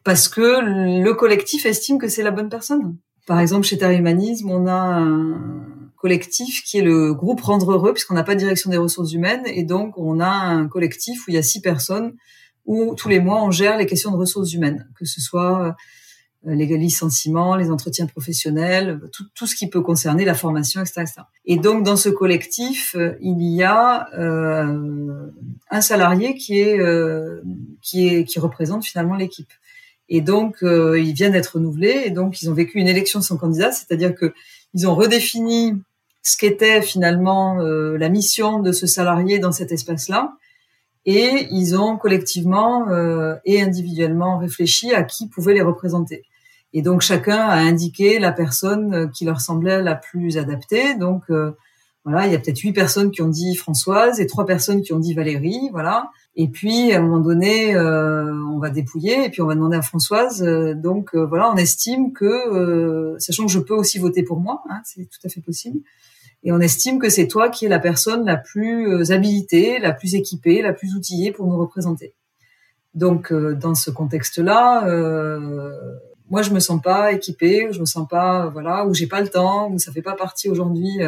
parce 0.03 0.29
que 0.29 1.01
le 1.01 1.13
collectif 1.13 1.65
estime 1.65 1.97
que 1.97 2.07
c'est 2.07 2.23
la 2.23 2.31
bonne 2.31 2.49
personne. 2.49 2.97
Par 3.25 3.39
exemple, 3.41 3.65
chez 3.67 3.77
Humanisme, 3.93 4.49
on 4.49 4.67
a 4.67 4.73
un 4.73 5.37
collectif 5.97 6.63
qui 6.63 6.77
est 6.77 6.81
le 6.81 7.13
groupe 7.13 7.41
Rendre 7.41 7.73
Heureux, 7.73 7.91
puisqu'on 7.91 8.13
n'a 8.13 8.23
pas 8.23 8.35
de 8.35 8.39
direction 8.39 8.69
des 8.69 8.77
ressources 8.77 9.11
humaines, 9.11 9.43
et 9.45 9.63
donc 9.63 9.97
on 9.97 10.21
a 10.21 10.29
un 10.29 10.69
collectif 10.69 11.27
où 11.27 11.31
il 11.31 11.33
y 11.33 11.37
a 11.37 11.43
six 11.43 11.59
personnes, 11.59 12.13
où 12.65 12.95
tous 12.95 13.09
les 13.09 13.19
mois 13.19 13.43
on 13.43 13.51
gère 13.51 13.77
les 13.77 13.85
questions 13.85 14.11
de 14.11 14.15
ressources 14.15 14.53
humaines, 14.53 14.87
que 14.97 15.03
ce 15.03 15.19
soit 15.19 15.75
les 16.55 16.77
licenciements, 16.77 17.55
les 17.55 17.69
entretiens 17.69 18.05
professionnels, 18.05 18.99
tout, 19.11 19.25
tout, 19.35 19.47
ce 19.47 19.55
qui 19.55 19.67
peut 19.67 19.81
concerner 19.81 20.25
la 20.25 20.33
formation, 20.33 20.81
etc.. 20.81 21.05
Et 21.45 21.57
donc 21.57 21.83
dans 21.83 21.97
ce 21.97 22.09
collectif, 22.09 22.95
il 23.21 23.41
y 23.41 23.63
a 23.63 24.07
euh, 24.17 25.27
un 25.69 25.81
salarié 25.81 26.35
qui 26.35 26.59
est 26.59 26.79
qui 27.81 28.07
est 28.07 28.23
qui 28.23 28.39
représente 28.39 28.85
finalement 28.85 29.15
l'équipe. 29.15 29.51
Et 30.09 30.21
donc 30.21 30.57
il 30.61 31.13
vient 31.13 31.29
d'être 31.29 31.55
renouvelé 31.55 32.03
et 32.05 32.11
donc 32.11 32.41
ils 32.41 32.49
ont 32.49 32.53
vécu 32.53 32.79
une 32.79 32.87
élection 32.87 33.21
sans 33.21 33.37
candidat, 33.37 33.71
c'est-à-dire 33.71 34.15
que 34.15 34.33
ils 34.73 34.87
ont 34.87 34.95
redéfini 34.95 35.73
ce 36.23 36.37
qu'était 36.37 36.81
finalement 36.81 37.55
la 37.57 38.09
mission 38.09 38.59
de 38.59 38.71
ce 38.71 38.87
salarié 38.87 39.39
dans 39.39 39.51
cet 39.51 39.71
espace-là 39.71 40.37
et 41.07 41.47
ils 41.51 41.75
ont 41.77 41.97
collectivement 41.97 42.89
euh, 42.89 43.35
et 43.45 43.61
individuellement 43.61 44.37
réfléchi 44.37 44.93
à 44.93 45.03
qui 45.03 45.27
pouvait 45.29 45.53
les 45.53 45.61
représenter. 45.61 46.23
Et 46.73 46.81
donc 46.81 47.01
chacun 47.01 47.37
a 47.37 47.57
indiqué 47.57 48.19
la 48.19 48.31
personne 48.31 48.93
euh, 48.93 49.07
qui 49.07 49.25
leur 49.25 49.41
semblait 49.41 49.81
la 49.81 49.95
plus 49.95 50.37
adaptée. 50.37 50.95
Donc 50.95 51.23
euh, 51.29 51.51
voilà, 52.03 52.25
il 52.27 52.31
y 52.31 52.35
a 52.35 52.39
peut-être 52.39 52.59
huit 52.59 52.73
personnes 52.73 53.11
qui 53.11 53.21
ont 53.21 53.29
dit 53.29 53.55
Françoise 53.55 54.19
et 54.19 54.27
trois 54.27 54.45
personnes 54.45 54.81
qui 54.81 54.93
ont 54.93 54.99
dit 54.99 55.13
Valérie, 55.13 55.69
voilà. 55.71 56.09
Et 56.35 56.47
puis 56.47 56.93
à 56.93 56.99
un 56.99 57.01
moment 57.01 57.19
donné, 57.19 57.77
on 57.77 58.59
va 58.59 58.69
dépouiller 58.69 59.25
et 59.25 59.29
puis 59.29 59.41
on 59.41 59.45
va 59.45 59.55
demander 59.55 59.75
à 59.75 59.81
Françoise. 59.81 60.41
donc 60.75 61.13
voilà, 61.15 61.51
on 61.51 61.57
estime 61.57 62.13
que, 62.13 63.17
sachant 63.17 63.47
que 63.47 63.51
je 63.51 63.59
peux 63.59 63.73
aussi 63.73 63.99
voter 63.99 64.23
pour 64.23 64.39
moi, 64.39 64.63
hein, 64.69 64.79
c'est 64.85 65.09
tout 65.09 65.19
à 65.25 65.29
fait 65.29 65.41
possible 65.41 65.79
et 66.43 66.51
on 66.51 66.59
estime 66.59 66.99
que 66.99 67.09
c'est 67.09 67.27
toi 67.27 67.49
qui 67.49 67.65
es 67.65 67.69
la 67.69 67.79
personne 67.79 68.25
la 68.25 68.37
plus 68.37 68.87
euh, 68.87 69.11
habilitée, 69.11 69.79
la 69.79 69.91
plus 69.91 70.15
équipée, 70.15 70.61
la 70.61 70.73
plus 70.73 70.95
outillée 70.95 71.31
pour 71.31 71.47
nous 71.47 71.57
représenter. 71.57 72.13
Donc 72.93 73.31
euh, 73.31 73.53
dans 73.53 73.75
ce 73.75 73.91
contexte-là, 73.91 74.87
euh, 74.87 75.71
moi 76.29 76.41
je 76.41 76.51
me 76.51 76.59
sens 76.59 76.81
pas 76.81 77.11
équipée, 77.11 77.69
je 77.71 77.79
me 77.79 77.85
sens 77.85 78.07
pas 78.07 78.47
voilà, 78.47 78.85
ou 78.85 78.93
j'ai 78.93 79.07
pas 79.07 79.21
le 79.21 79.29
temps, 79.29 79.69
ou 79.71 79.79
ça 79.79 79.91
fait 79.91 80.01
pas 80.01 80.15
partie 80.15 80.49
aujourd'hui. 80.49 80.99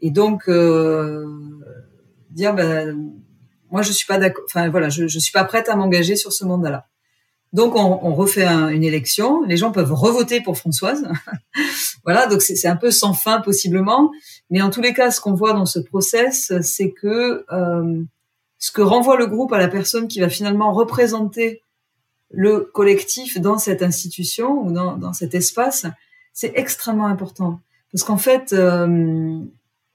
Et 0.00 0.10
donc 0.10 0.48
dire 2.30 2.54
ben 2.54 3.10
moi 3.70 3.82
je 3.82 3.92
suis 3.92 4.06
pas 4.06 4.18
d'accord, 4.18 4.44
enfin 4.46 4.68
voilà, 4.68 4.88
je, 4.88 5.06
je 5.06 5.18
suis 5.18 5.32
pas 5.32 5.44
prête 5.44 5.68
à 5.68 5.76
m'engager 5.76 6.16
sur 6.16 6.32
ce 6.32 6.44
mandat-là. 6.44 6.86
Donc 7.52 7.76
on, 7.76 8.00
on 8.02 8.14
refait 8.14 8.46
une 8.46 8.84
élection, 8.84 9.42
les 9.42 9.56
gens 9.56 9.72
peuvent 9.72 9.92
revoter 9.92 10.42
pour 10.42 10.58
Françoise. 10.58 11.08
voilà, 12.04 12.26
donc 12.26 12.42
c'est 12.42 12.68
un 12.68 12.76
peu 12.76 12.90
sans 12.90 13.14
fin 13.14 13.40
possiblement, 13.40 14.10
mais 14.50 14.60
en 14.60 14.70
tous 14.70 14.82
les 14.82 14.92
cas, 14.92 15.10
ce 15.10 15.20
qu'on 15.20 15.34
voit 15.34 15.54
dans 15.54 15.66
ce 15.66 15.78
process, 15.78 16.52
c'est 16.60 16.90
que 16.90 17.46
euh, 17.50 18.02
ce 18.58 18.70
que 18.70 18.82
renvoie 18.82 19.16
le 19.16 19.26
groupe 19.26 19.52
à 19.52 19.58
la 19.58 19.68
personne 19.68 20.08
qui 20.08 20.20
va 20.20 20.28
finalement 20.28 20.72
représenter 20.72 21.62
le 22.30 22.60
collectif 22.60 23.40
dans 23.40 23.58
cette 23.58 23.82
institution 23.82 24.62
ou 24.62 24.72
dans, 24.72 24.96
dans 24.96 25.12
cet 25.12 25.34
espace, 25.34 25.86
c'est 26.32 26.52
extrêmement 26.54 27.06
important 27.06 27.60
parce 27.92 28.04
qu'en 28.04 28.16
fait, 28.16 28.52
euh, 28.52 29.40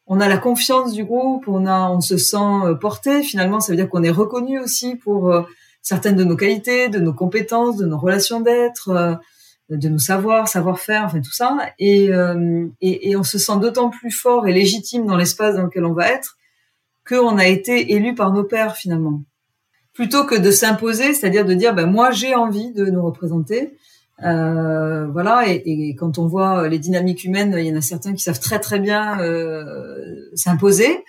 on 0.08 0.20
a 0.20 0.28
la 0.28 0.38
confiance 0.38 0.94
du 0.94 1.06
groupe, 1.06 1.48
on 1.48 1.66
a, 1.66 1.90
on 1.90 2.02
se 2.02 2.18
sent 2.18 2.38
euh, 2.38 2.76
porté. 2.76 3.24
Finalement, 3.24 3.60
ça 3.60 3.72
veut 3.72 3.78
dire 3.78 3.90
qu'on 3.90 4.04
est 4.04 4.10
reconnu 4.10 4.60
aussi 4.60 4.96
pour 4.96 5.32
euh, 5.32 5.44
certaines 5.82 6.16
de 6.16 6.24
nos 6.24 6.36
qualités, 6.36 6.90
de 6.90 7.00
nos 7.00 7.14
compétences, 7.14 7.78
de 7.78 7.86
nos 7.86 7.98
relations 7.98 8.42
d'être, 8.42 8.90
euh, 8.90 9.16
de 9.70 9.90
nos 9.90 10.00
savoirs, 10.00 10.48
savoir-faire, 10.48 11.04
enfin 11.06 11.22
tout 11.22 11.32
ça. 11.32 11.58
Et, 11.78 12.10
euh, 12.10 12.68
et, 12.82 13.12
et, 13.12 13.16
on 13.16 13.24
se 13.24 13.38
sent 13.38 13.60
d'autant 13.62 13.90
plus 13.90 14.12
fort 14.12 14.48
et 14.48 14.54
légitime 14.54 15.06
dans 15.06 15.16
l'espace 15.16 15.56
dans 15.56 15.64
lequel 15.64 15.86
on 15.86 15.94
va 15.94 16.10
être 16.10 16.38
qu'on 17.08 17.38
a 17.38 17.48
été 17.48 17.94
élu 17.94 18.16
par 18.16 18.32
nos 18.32 18.44
pairs 18.44 18.76
finalement. 18.76 19.22
Plutôt 19.94 20.26
que 20.26 20.36
de 20.36 20.52
s'imposer, 20.52 21.14
c'est-à-dire 21.14 21.46
de 21.46 21.54
dire, 21.54 21.74
ben, 21.76 21.86
moi 21.86 22.12
j'ai 22.12 22.36
envie 22.36 22.72
de 22.72 22.86
nous 22.86 23.04
représenter. 23.04 23.78
Euh, 24.24 25.08
voilà, 25.08 25.44
et, 25.48 25.96
quand 25.96 26.18
on 26.18 26.28
voit 26.28 26.68
les 26.68 26.80
dynamiques 26.80 27.24
humaines, 27.24 27.56
il 27.58 27.66
y 27.66 27.72
en 27.72 27.76
a 27.76 27.82
certains 27.82 28.14
qui 28.14 28.24
savent 28.24 28.40
très 28.40 28.60
très 28.60 28.80
bien 28.80 29.20
euh, 29.20 30.30
s'imposer. 30.36 31.04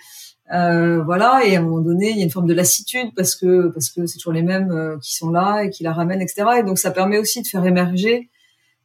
Euh, 0.53 1.01
voilà, 1.03 1.43
et 1.43 1.55
à 1.55 1.59
un 1.59 1.63
moment 1.63 1.81
donné, 1.81 2.11
il 2.11 2.17
y 2.17 2.21
a 2.21 2.23
une 2.23 2.31
forme 2.31 2.47
de 2.47 2.53
lassitude 2.53 3.13
parce 3.15 3.35
que 3.35 3.69
parce 3.69 3.89
que 3.89 4.05
c'est 4.05 4.17
toujours 4.17 4.33
les 4.33 4.43
mêmes 4.43 4.71
euh, 4.71 4.97
qui 4.99 5.15
sont 5.15 5.31
là 5.31 5.63
et 5.63 5.69
qui 5.69 5.83
la 5.83 5.91
ramènent, 5.91 6.21
etc. 6.21 6.47
Et 6.59 6.63
donc 6.63 6.77
ça 6.77 6.91
permet 6.91 7.17
aussi 7.17 7.41
de 7.41 7.47
faire 7.47 7.65
émerger 7.65 8.29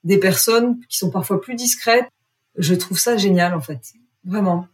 des 0.04 0.18
personnes 0.18 0.80
qui 0.88 0.96
sont 0.96 1.10
parfois 1.10 1.40
plus 1.40 1.54
discrètes. 1.54 2.08
Je 2.56 2.74
trouve 2.74 2.98
ça 2.98 3.16
génial 3.18 3.54
en 3.54 3.60
fait, 3.60 3.80
vraiment, 4.24 4.66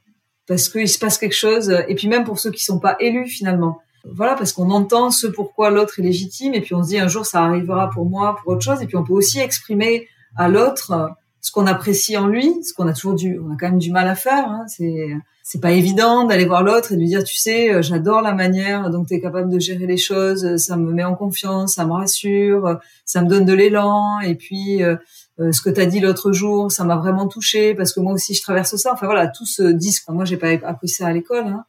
parce 0.47 0.69
qu'il 0.69 0.89
se 0.89 0.99
passe 0.99 1.19
quelque 1.19 1.35
chose. 1.35 1.71
Et 1.89 1.95
puis 1.97 2.07
même 2.07 2.25
pour 2.25 2.39
ceux 2.39 2.53
qui 2.53 2.63
sont 2.63 2.79
pas 2.79 2.97
élus 3.01 3.27
finalement, 3.27 3.81
voilà, 4.15 4.35
parce 4.35 4.53
qu'on 4.53 4.71
entend 4.71 5.11
ce 5.11 5.27
pourquoi 5.27 5.71
l'autre 5.71 5.99
est 5.99 6.03
légitime, 6.03 6.55
et 6.55 6.61
puis 6.61 6.75
on 6.75 6.83
se 6.83 6.89
dit 6.89 6.99
un 6.99 7.09
jour 7.09 7.27
ça 7.27 7.43
arrivera 7.43 7.91
pour 7.91 8.07
moi, 8.07 8.37
pour 8.37 8.53
autre 8.53 8.63
chose, 8.63 8.83
et 8.83 8.87
puis 8.87 8.97
on 8.97 9.05
peut 9.05 9.13
aussi 9.13 9.41
exprimer 9.41 10.09
à 10.37 10.49
l'autre 10.49 11.11
ce 11.41 11.53
qu'on 11.53 11.67
apprécie 11.67 12.17
en 12.17 12.27
lui, 12.27 12.63
ce 12.65 12.75
qu'on 12.75 12.89
a 12.89 12.93
toujours 12.93 13.15
du, 13.15 13.39
on 13.39 13.53
a 13.53 13.57
quand 13.59 13.69
même 13.69 13.79
du 13.79 13.93
mal 13.93 14.09
à 14.09 14.15
faire. 14.15 14.49
Hein, 14.49 14.65
c'est 14.69 15.11
c'est 15.49 15.61
pas 15.61 15.71
évident 15.71 16.25
d'aller 16.25 16.45
voir 16.45 16.65
l'autre 16.65 16.91
et 16.91 16.97
de 16.97 17.01
lui 17.01 17.07
dire, 17.07 17.23
tu 17.23 17.37
sais, 17.37 17.73
euh, 17.73 17.81
j'adore 17.81 18.21
la 18.21 18.33
manière 18.33 18.91
dont 18.91 19.05
tu 19.05 19.15
es 19.15 19.21
capable 19.21 19.49
de 19.49 19.61
gérer 19.61 19.87
les 19.87 19.97
choses, 19.97 20.57
ça 20.57 20.77
me 20.77 20.91
met 20.93 21.05
en 21.05 21.15
confiance, 21.15 21.75
ça 21.75 21.87
me 21.87 21.93
rassure, 21.93 22.81
ça 23.05 23.23
me 23.23 23.29
donne 23.29 23.45
de 23.45 23.53
l'élan. 23.53 24.19
Et 24.19 24.35
puis, 24.35 24.83
euh, 24.83 24.97
euh, 25.39 25.53
ce 25.53 25.63
que 25.63 25.71
tu 25.71 25.81
as 25.81 25.87
dit 25.87 26.01
l'autre 26.01 26.33
jour, 26.33 26.73
ça 26.73 26.83
m'a 26.83 26.97
vraiment 26.97 27.29
touché 27.29 27.77
parce 27.77 27.93
que 27.93 28.01
moi 28.01 28.13
aussi, 28.13 28.35
je 28.35 28.43
traverse 28.43 28.75
ça. 28.75 28.93
Enfin 28.93 29.07
voilà, 29.07 29.29
tout 29.29 29.47
ce 29.47 29.63
disque. 29.63 30.09
Moi, 30.09 30.25
j'ai 30.25 30.37
pas 30.37 30.49
appris 30.65 30.89
ça 30.89 31.07
à 31.07 31.13
l'école. 31.13 31.47
Hein. 31.47 31.65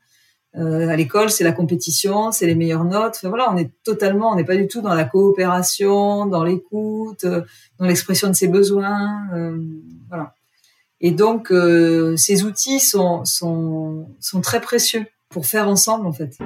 Euh, 0.58 0.90
à 0.90 0.96
l'école, 0.96 1.30
c'est 1.30 1.44
la 1.44 1.52
compétition, 1.52 2.32
c'est 2.32 2.48
les 2.48 2.56
meilleures 2.56 2.86
notes. 2.86 3.20
Voilà, 3.24 3.52
on 3.52 3.58
est 3.58 3.70
totalement, 3.84 4.32
on 4.32 4.36
n'est 4.36 4.44
pas 4.44 4.56
du 4.56 4.68
tout 4.68 4.82
dans 4.82 4.94
la 4.94 5.04
coopération, 5.04 6.26
dans 6.26 6.44
l'écoute, 6.44 7.26
dans 7.26 7.86
l'expression 7.86 8.28
de 8.28 8.34
ses 8.34 8.48
besoins. 8.48 9.20
Euh, 9.36 9.58
voilà. 10.10 10.34
Et 11.00 11.12
donc, 11.12 11.52
euh, 11.52 12.16
ces 12.18 12.44
outils 12.44 12.80
sont, 12.80 13.24
sont, 13.24 14.08
sont 14.20 14.42
très 14.42 14.60
précieux 14.60 15.06
pour 15.30 15.46
faire 15.46 15.68
ensemble, 15.68 16.08
en 16.08 16.14
fait. 16.14 16.38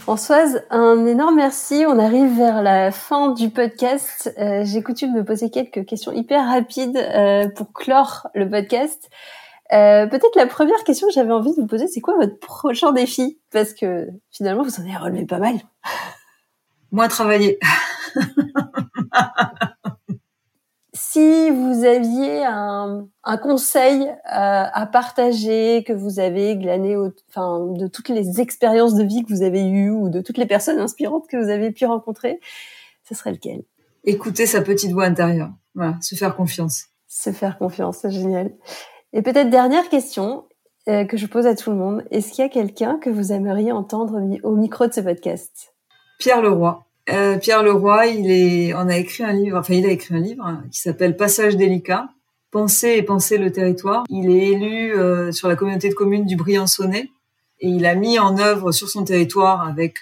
Françoise, 0.00 0.62
un 0.68 1.06
énorme 1.06 1.36
merci. 1.36 1.86
On 1.88 1.98
arrive 1.98 2.36
vers 2.36 2.62
la 2.62 2.90
fin 2.90 3.30
du 3.30 3.48
podcast. 3.48 4.34
Euh, 4.38 4.60
J'ai 4.62 4.82
coutume 4.82 5.14
de 5.14 5.22
poser 5.22 5.48
quelques 5.48 5.86
questions 5.86 6.12
hyper 6.12 6.46
rapides 6.46 6.98
euh, 6.98 7.48
pour 7.48 7.72
clore 7.72 8.26
le 8.34 8.50
podcast. 8.50 9.08
Euh, 9.74 10.06
Peut-être 10.06 10.36
la 10.36 10.46
première 10.46 10.84
question 10.84 11.08
que 11.08 11.12
j'avais 11.12 11.32
envie 11.32 11.50
de 11.50 11.60
vous 11.60 11.66
poser, 11.66 11.88
c'est 11.88 12.00
quoi 12.00 12.14
votre 12.14 12.38
prochain 12.38 12.92
défi? 12.92 13.40
Parce 13.50 13.74
que 13.74 14.08
finalement, 14.30 14.62
vous 14.62 14.80
en 14.80 14.84
avez 14.84 14.96
relevé 14.96 15.26
pas 15.26 15.38
mal. 15.38 15.56
Moins 16.92 17.08
travailler. 17.08 17.58
si 20.94 21.50
vous 21.50 21.84
aviez 21.84 22.44
un, 22.44 23.08
un 23.24 23.36
conseil 23.36 24.02
euh, 24.02 24.14
à 24.26 24.86
partager 24.86 25.82
que 25.84 25.92
vous 25.92 26.20
avez 26.20 26.56
glané 26.56 26.96
au, 26.96 27.12
enfin, 27.28 27.66
de 27.76 27.88
toutes 27.88 28.10
les 28.10 28.40
expériences 28.40 28.94
de 28.94 29.02
vie 29.02 29.24
que 29.24 29.32
vous 29.32 29.42
avez 29.42 29.64
eues 29.64 29.90
ou 29.90 30.08
de 30.08 30.20
toutes 30.20 30.38
les 30.38 30.46
personnes 30.46 30.78
inspirantes 30.78 31.26
que 31.28 31.36
vous 31.36 31.50
avez 31.50 31.72
pu 31.72 31.84
rencontrer, 31.84 32.38
ce 33.08 33.14
serait 33.14 33.32
lequel? 33.32 33.64
Écouter 34.04 34.46
sa 34.46 34.60
petite 34.60 34.92
voix 34.92 35.04
intérieure. 35.04 35.50
Voilà, 35.74 35.96
se 36.00 36.14
faire 36.14 36.36
confiance. 36.36 36.86
Se 37.08 37.32
faire 37.32 37.58
confiance, 37.58 37.98
c'est 38.02 38.10
génial. 38.10 38.52
Et 39.16 39.22
peut-être 39.22 39.48
dernière 39.48 39.88
question 39.88 40.44
euh, 40.88 41.04
que 41.04 41.16
je 41.16 41.26
pose 41.26 41.46
à 41.46 41.54
tout 41.54 41.70
le 41.70 41.76
monde. 41.76 42.04
Est-ce 42.10 42.32
qu'il 42.32 42.42
y 42.42 42.46
a 42.46 42.50
quelqu'un 42.50 42.98
que 42.98 43.08
vous 43.08 43.32
aimeriez 43.32 43.70
entendre 43.70 44.20
au 44.42 44.56
micro 44.56 44.88
de 44.88 44.92
ce 44.92 45.00
podcast? 45.00 45.72
Pierre 46.18 46.42
Leroy. 46.42 46.84
Euh, 47.10 47.38
Pierre 47.38 47.62
Leroy, 47.62 48.06
il 48.08 48.30
est, 48.30 48.74
on 48.74 48.88
a 48.88 48.96
écrit 48.96 49.22
un 49.22 49.32
livre, 49.32 49.56
enfin 49.56 49.74
il 49.74 49.86
a 49.86 49.90
écrit 49.90 50.16
un 50.16 50.20
livre 50.20 50.62
qui 50.72 50.80
s'appelle 50.80 51.16
Passage 51.16 51.56
délicat, 51.56 52.08
penser 52.50 52.94
et 52.96 53.02
penser 53.04 53.38
le 53.38 53.52
territoire. 53.52 54.02
Il 54.10 54.30
est 54.30 54.48
élu 54.48 54.92
euh, 54.92 55.30
sur 55.30 55.46
la 55.46 55.54
communauté 55.54 55.88
de 55.88 55.94
communes 55.94 56.26
du 56.26 56.34
Briançonnais 56.34 57.08
et 57.60 57.68
il 57.68 57.86
a 57.86 57.94
mis 57.94 58.18
en 58.18 58.36
œuvre 58.38 58.72
sur 58.72 58.88
son 58.88 59.04
territoire 59.04 59.64
avec 59.64 60.00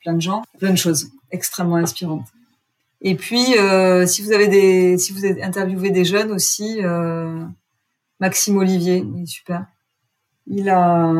plein 0.00 0.12
de 0.12 0.20
gens, 0.20 0.44
plein 0.60 0.70
de 0.70 0.78
choses 0.78 1.08
extrêmement 1.32 1.76
inspirantes. 1.76 2.28
Et 3.00 3.16
puis, 3.16 3.56
si 4.06 4.22
vous 4.22 4.32
avez 4.32 4.46
des, 4.46 4.98
si 4.98 5.12
vous 5.12 5.26
interviewé 5.42 5.90
des 5.90 6.04
jeunes 6.04 6.30
aussi, 6.30 6.80
Maxime 8.22 8.56
Olivier, 8.58 9.04
il 9.16 9.24
est 9.24 9.26
super. 9.26 9.66
Il 10.46 10.70
a, 10.70 11.12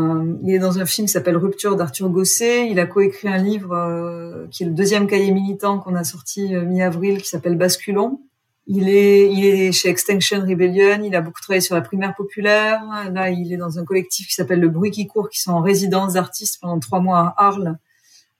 il 0.45 0.55
est 0.55 0.61
dans 0.61 0.79
un 0.79 0.87
film 0.87 1.09
qui 1.09 1.13
s'appelle 1.13 1.37
Rupture 1.37 1.75
d'Arthur 1.75 2.09
Gosset. 2.11 2.71
Il 2.71 2.79
a 2.79 2.87
coécrit 2.87 3.27
un 3.27 3.39
livre 3.39 3.73
euh, 3.73 4.47
qui 4.53 4.63
est 4.63 4.67
le 4.67 4.73
deuxième 4.73 5.09
cahier 5.09 5.33
militant 5.33 5.81
qu'on 5.81 5.97
a 5.97 6.05
sorti 6.05 6.55
euh, 6.55 6.65
mi-avril 6.65 7.21
qui 7.21 7.27
s'appelle 7.27 7.57
Basculon. 7.57 8.21
Il 8.69 8.89
est, 8.89 9.33
il 9.33 9.45
est 9.45 9.73
chez 9.73 9.89
Extinction 9.89 10.43
Rebellion. 10.43 11.03
Il 11.03 11.17
a 11.17 11.23
beaucoup 11.23 11.41
travaillé 11.41 11.61
sur 11.61 11.75
la 11.75 11.81
primaire 11.81 12.15
populaire. 12.15 12.81
Là, 13.13 13.31
il 13.31 13.53
est 13.53 13.57
dans 13.57 13.81
un 13.81 13.85
collectif 13.85 14.29
qui 14.29 14.35
s'appelle 14.35 14.61
Le 14.61 14.69
Bruit 14.69 14.93
qui 14.93 15.09
court, 15.09 15.29
qui 15.29 15.41
sont 15.41 15.51
en 15.51 15.61
résidence 15.61 16.13
d'artistes 16.13 16.61
pendant 16.61 16.79
trois 16.79 17.01
mois 17.01 17.35
à 17.37 17.47
Arles. 17.49 17.79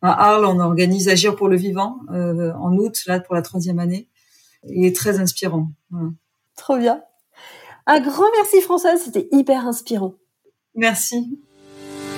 À 0.03 0.29
Arles, 0.31 0.45
on 0.45 0.61
organise 0.61 1.09
Agir 1.09 1.35
pour 1.35 1.49
le 1.49 1.57
vivant 1.57 1.99
euh, 2.13 2.53
en 2.53 2.77
août, 2.77 3.03
là 3.09 3.19
pour 3.19 3.35
la 3.35 3.43
troisième 3.43 3.81
année. 3.81 4.07
Il 4.69 4.85
est 4.85 4.95
très 4.95 5.19
inspirant. 5.19 5.73
Voilà. 5.91 6.11
Trop 6.55 6.79
bien. 6.79 7.03
Un 7.87 8.01
grand 8.01 8.31
merci 8.37 8.61
Françoise, 8.61 9.01
c'était 9.03 9.29
hyper 9.33 9.67
inspirant. 9.67 10.15
Merci. 10.77 11.41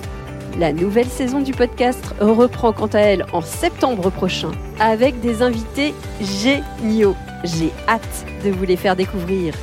La 0.59 0.73
nouvelle 0.73 1.09
saison 1.09 1.41
du 1.41 1.53
podcast 1.53 2.15
reprend 2.21 2.73
quant 2.73 2.89
à 2.89 2.99
elle 2.99 3.25
en 3.33 3.41
septembre 3.41 4.11
prochain 4.11 4.51
avec 4.79 5.19
des 5.21 5.41
invités 5.41 5.95
géniaux. 6.21 7.17
J'ai 7.43 7.73
hâte 7.89 8.27
de 8.45 8.51
vous 8.51 8.65
les 8.65 8.77
faire 8.77 8.95
découvrir. 8.95 9.55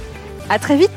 À 0.49 0.57
très 0.57 0.75
vite! 0.75 0.89